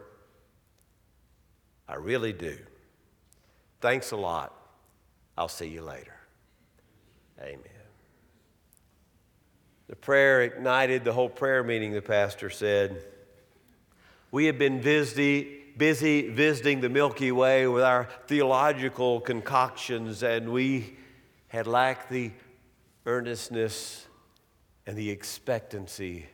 I 1.87 1.95
really 1.95 2.31
do. 2.31 2.57
Thanks 3.81 4.11
a 4.11 4.17
lot. 4.17 4.53
I'll 5.37 5.49
see 5.49 5.67
you 5.67 5.81
later. 5.81 6.15
Amen. 7.41 7.59
The 9.87 9.95
prayer 9.95 10.41
ignited 10.43 11.03
the 11.03 11.11
whole 11.11 11.29
prayer 11.29 11.63
meeting, 11.63 11.91
the 11.91 12.01
pastor 12.01 12.49
said. 12.49 13.03
We 14.33 14.45
have 14.45 14.57
been 14.57 14.81
busy, 14.81 15.59
busy 15.77 16.27
visiting 16.27 16.81
the 16.81 16.89
Milky 16.89 17.31
Way 17.31 17.67
with 17.67 17.83
our 17.83 18.09
theological 18.25 19.21
concoctions, 19.21 20.23
and 20.23 20.51
we 20.51 20.97
had 21.49 21.67
lacked 21.67 22.09
the 22.09 22.31
earnestness 23.05 24.07
and 24.87 24.97
the 24.97 25.11
expectancy 25.11 26.25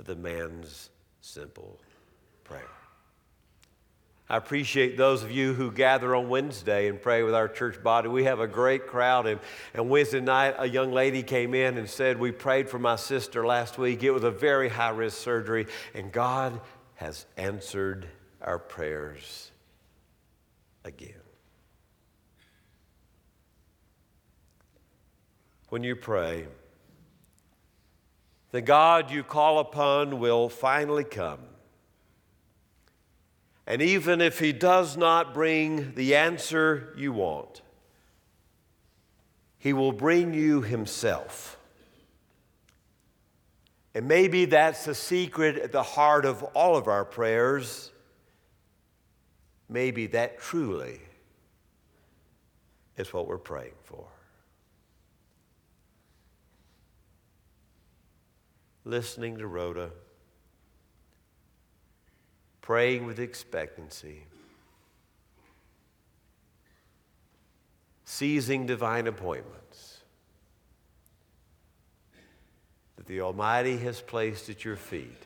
of 0.00 0.06
the 0.06 0.16
man's 0.16 0.90
simple 1.20 1.78
prayer. 2.42 2.66
I 4.28 4.36
appreciate 4.36 4.98
those 4.98 5.22
of 5.22 5.30
you 5.30 5.54
who 5.54 5.70
gather 5.70 6.16
on 6.16 6.28
Wednesday 6.28 6.88
and 6.88 7.00
pray 7.00 7.22
with 7.22 7.36
our 7.36 7.46
church 7.46 7.80
body. 7.82 8.08
We 8.08 8.24
have 8.24 8.40
a 8.40 8.48
great 8.48 8.88
crowd. 8.88 9.28
And, 9.28 9.38
and 9.74 9.88
Wednesday 9.88 10.20
night, 10.20 10.56
a 10.58 10.68
young 10.68 10.92
lady 10.92 11.22
came 11.22 11.54
in 11.54 11.78
and 11.78 11.88
said, 11.88 12.18
We 12.18 12.32
prayed 12.32 12.68
for 12.68 12.80
my 12.80 12.96
sister 12.96 13.46
last 13.46 13.78
week. 13.78 14.02
It 14.02 14.10
was 14.10 14.24
a 14.24 14.30
very 14.30 14.68
high 14.68 14.90
risk 14.90 15.18
surgery, 15.18 15.66
and 15.94 16.10
God 16.10 16.60
has 16.98 17.26
answered 17.36 18.08
our 18.42 18.58
prayers 18.58 19.52
again. 20.84 21.12
When 25.68 25.84
you 25.84 25.94
pray, 25.94 26.48
the 28.50 28.60
God 28.60 29.12
you 29.12 29.22
call 29.22 29.60
upon 29.60 30.18
will 30.18 30.48
finally 30.48 31.04
come. 31.04 31.38
And 33.64 33.80
even 33.80 34.20
if 34.20 34.40
he 34.40 34.52
does 34.52 34.96
not 34.96 35.32
bring 35.32 35.94
the 35.94 36.16
answer 36.16 36.92
you 36.96 37.12
want, 37.12 37.62
he 39.56 39.72
will 39.72 39.92
bring 39.92 40.34
you 40.34 40.62
himself. 40.62 41.57
And 43.94 44.06
maybe 44.06 44.44
that's 44.44 44.84
the 44.84 44.94
secret 44.94 45.56
at 45.56 45.72
the 45.72 45.82
heart 45.82 46.24
of 46.24 46.42
all 46.54 46.76
of 46.76 46.88
our 46.88 47.04
prayers. 47.04 47.90
Maybe 49.68 50.06
that 50.08 50.38
truly 50.38 51.00
is 52.96 53.12
what 53.12 53.26
we're 53.26 53.38
praying 53.38 53.74
for. 53.84 54.06
Listening 58.84 59.38
to 59.38 59.46
Rhoda, 59.46 59.90
praying 62.62 63.04
with 63.06 63.18
expectancy, 63.18 64.24
seizing 68.04 68.64
divine 68.64 69.06
appointments 69.06 69.67
the 73.08 73.22
Almighty 73.22 73.78
has 73.78 74.02
placed 74.02 74.50
at 74.50 74.66
your 74.66 74.76
feet, 74.76 75.24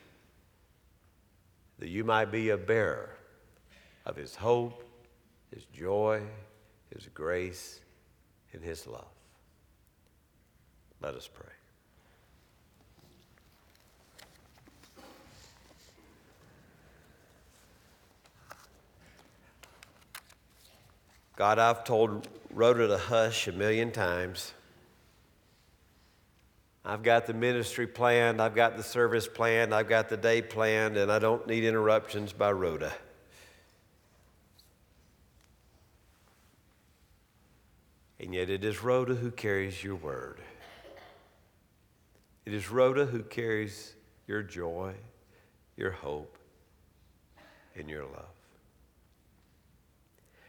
that 1.79 1.89
you 1.89 2.05
might 2.05 2.31
be 2.31 2.49
a 2.49 2.57
bearer 2.57 3.09
of 4.05 4.15
His 4.15 4.35
hope, 4.35 4.83
His 5.53 5.65
joy, 5.65 6.21
His 6.95 7.09
grace, 7.13 7.81
and 8.53 8.63
His 8.63 8.87
love. 8.87 9.05
Let 11.01 11.13
us 11.13 11.27
pray. 11.31 11.45
God, 21.35 21.59
I've 21.59 21.83
told 21.83 22.29
Rhoda 22.53 22.87
to 22.87 22.97
hush 22.97 23.49
a 23.49 23.51
million 23.51 23.91
times. 23.91 24.53
I've 26.85 27.01
got 27.01 27.27
the 27.27 27.33
ministry 27.33 27.87
planned, 27.87 28.41
I've 28.41 28.55
got 28.55 28.75
the 28.75 28.83
service 28.83 29.27
planned, 29.27 29.73
I've 29.73 29.87
got 29.87 30.09
the 30.09 30.17
day 30.17 30.41
planned, 30.41 30.97
and 30.97 31.11
I 31.11 31.17
don't 31.17 31.47
need 31.47 31.63
interruptions 31.63 32.33
by 32.33 32.51
Rhoda. 32.51 32.91
And 38.19 38.33
yet 38.33 38.49
it 38.49 38.65
is 38.65 38.83
Rhoda 38.83 39.15
who 39.15 39.31
carries 39.31 39.83
your 39.83 39.95
word. 39.95 40.41
It 42.45 42.53
is 42.53 42.69
Rhoda 42.69 43.05
who 43.05 43.23
carries 43.23 43.93
your 44.27 44.43
joy, 44.43 44.93
your 45.77 45.91
hope, 45.91 46.37
and 47.75 47.89
your 47.89 48.03
love. 48.03 48.42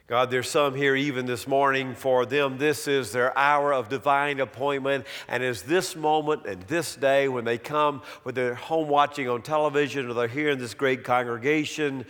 God, 0.07 0.31
there's 0.31 0.51
some 0.51 0.75
here 0.75 0.95
even 0.95 1.25
this 1.25 1.47
morning. 1.47 1.95
For 1.95 2.27
them, 2.27 2.59
this 2.59 2.87
is 2.87 3.11
their 3.11 3.37
hour 3.39 3.73
of 3.73 3.89
divine 3.89 4.39
appointment. 4.39 5.07
And 5.29 5.43
as 5.43 5.63
this 5.63 5.97
moment 5.97 6.45
and 6.45 6.63
this 6.65 6.95
day, 6.95 7.27
when 7.29 7.45
they 7.47 7.57
come, 7.57 8.03
whether 8.23 8.45
they're 8.45 8.55
home 8.55 8.89
watching 8.89 9.31
on 9.31 9.41
television 9.41 10.11
or 10.11 10.13
they're 10.13 10.29
here 10.29 10.51
in 10.51 10.59
this 10.59 10.75
great 10.75 11.05
congregation, 11.05 12.05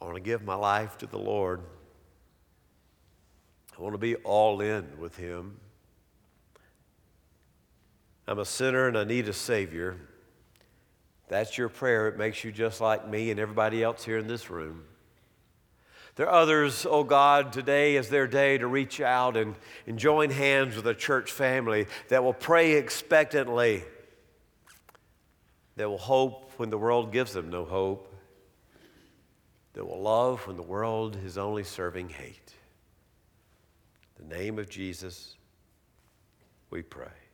I 0.00 0.04
want 0.04 0.16
to 0.16 0.22
give 0.22 0.44
my 0.44 0.54
life 0.54 0.96
to 0.98 1.06
the 1.06 1.18
Lord. 1.18 1.62
I 3.76 3.82
want 3.82 3.94
to 3.94 3.98
be 3.98 4.14
all 4.16 4.60
in 4.60 4.86
with 5.00 5.16
Him. 5.16 5.58
I'm 8.28 8.38
a 8.38 8.44
sinner 8.44 8.86
and 8.86 8.96
I 8.96 9.02
need 9.02 9.28
a 9.28 9.32
Savior. 9.32 9.96
That's 11.28 11.58
your 11.58 11.68
prayer. 11.68 12.06
It 12.06 12.16
makes 12.16 12.44
you 12.44 12.52
just 12.52 12.80
like 12.80 13.08
me 13.08 13.32
and 13.32 13.40
everybody 13.40 13.82
else 13.82 14.04
here 14.04 14.18
in 14.18 14.28
this 14.28 14.48
room. 14.48 14.84
There 16.16 16.26
are 16.26 16.40
others, 16.40 16.86
oh 16.88 17.04
God, 17.04 17.52
today 17.52 17.96
is 17.96 18.08
their 18.08 18.26
day 18.26 18.56
to 18.56 18.66
reach 18.66 19.02
out 19.02 19.36
and, 19.36 19.54
and 19.86 19.98
join 19.98 20.30
hands 20.30 20.74
with 20.74 20.86
a 20.86 20.94
church 20.94 21.30
family 21.30 21.86
that 22.08 22.24
will 22.24 22.32
pray 22.32 22.72
expectantly, 22.72 23.84
that 25.76 25.90
will 25.90 25.98
hope 25.98 26.52
when 26.56 26.70
the 26.70 26.78
world 26.78 27.12
gives 27.12 27.34
them 27.34 27.50
no 27.50 27.66
hope, 27.66 28.14
that 29.74 29.84
will 29.84 30.00
love 30.00 30.46
when 30.46 30.56
the 30.56 30.62
world 30.62 31.18
is 31.22 31.36
only 31.36 31.64
serving 31.64 32.08
hate. 32.08 32.54
In 34.18 34.26
the 34.30 34.36
name 34.36 34.58
of 34.58 34.70
Jesus, 34.70 35.36
we 36.70 36.80
pray. 36.80 37.25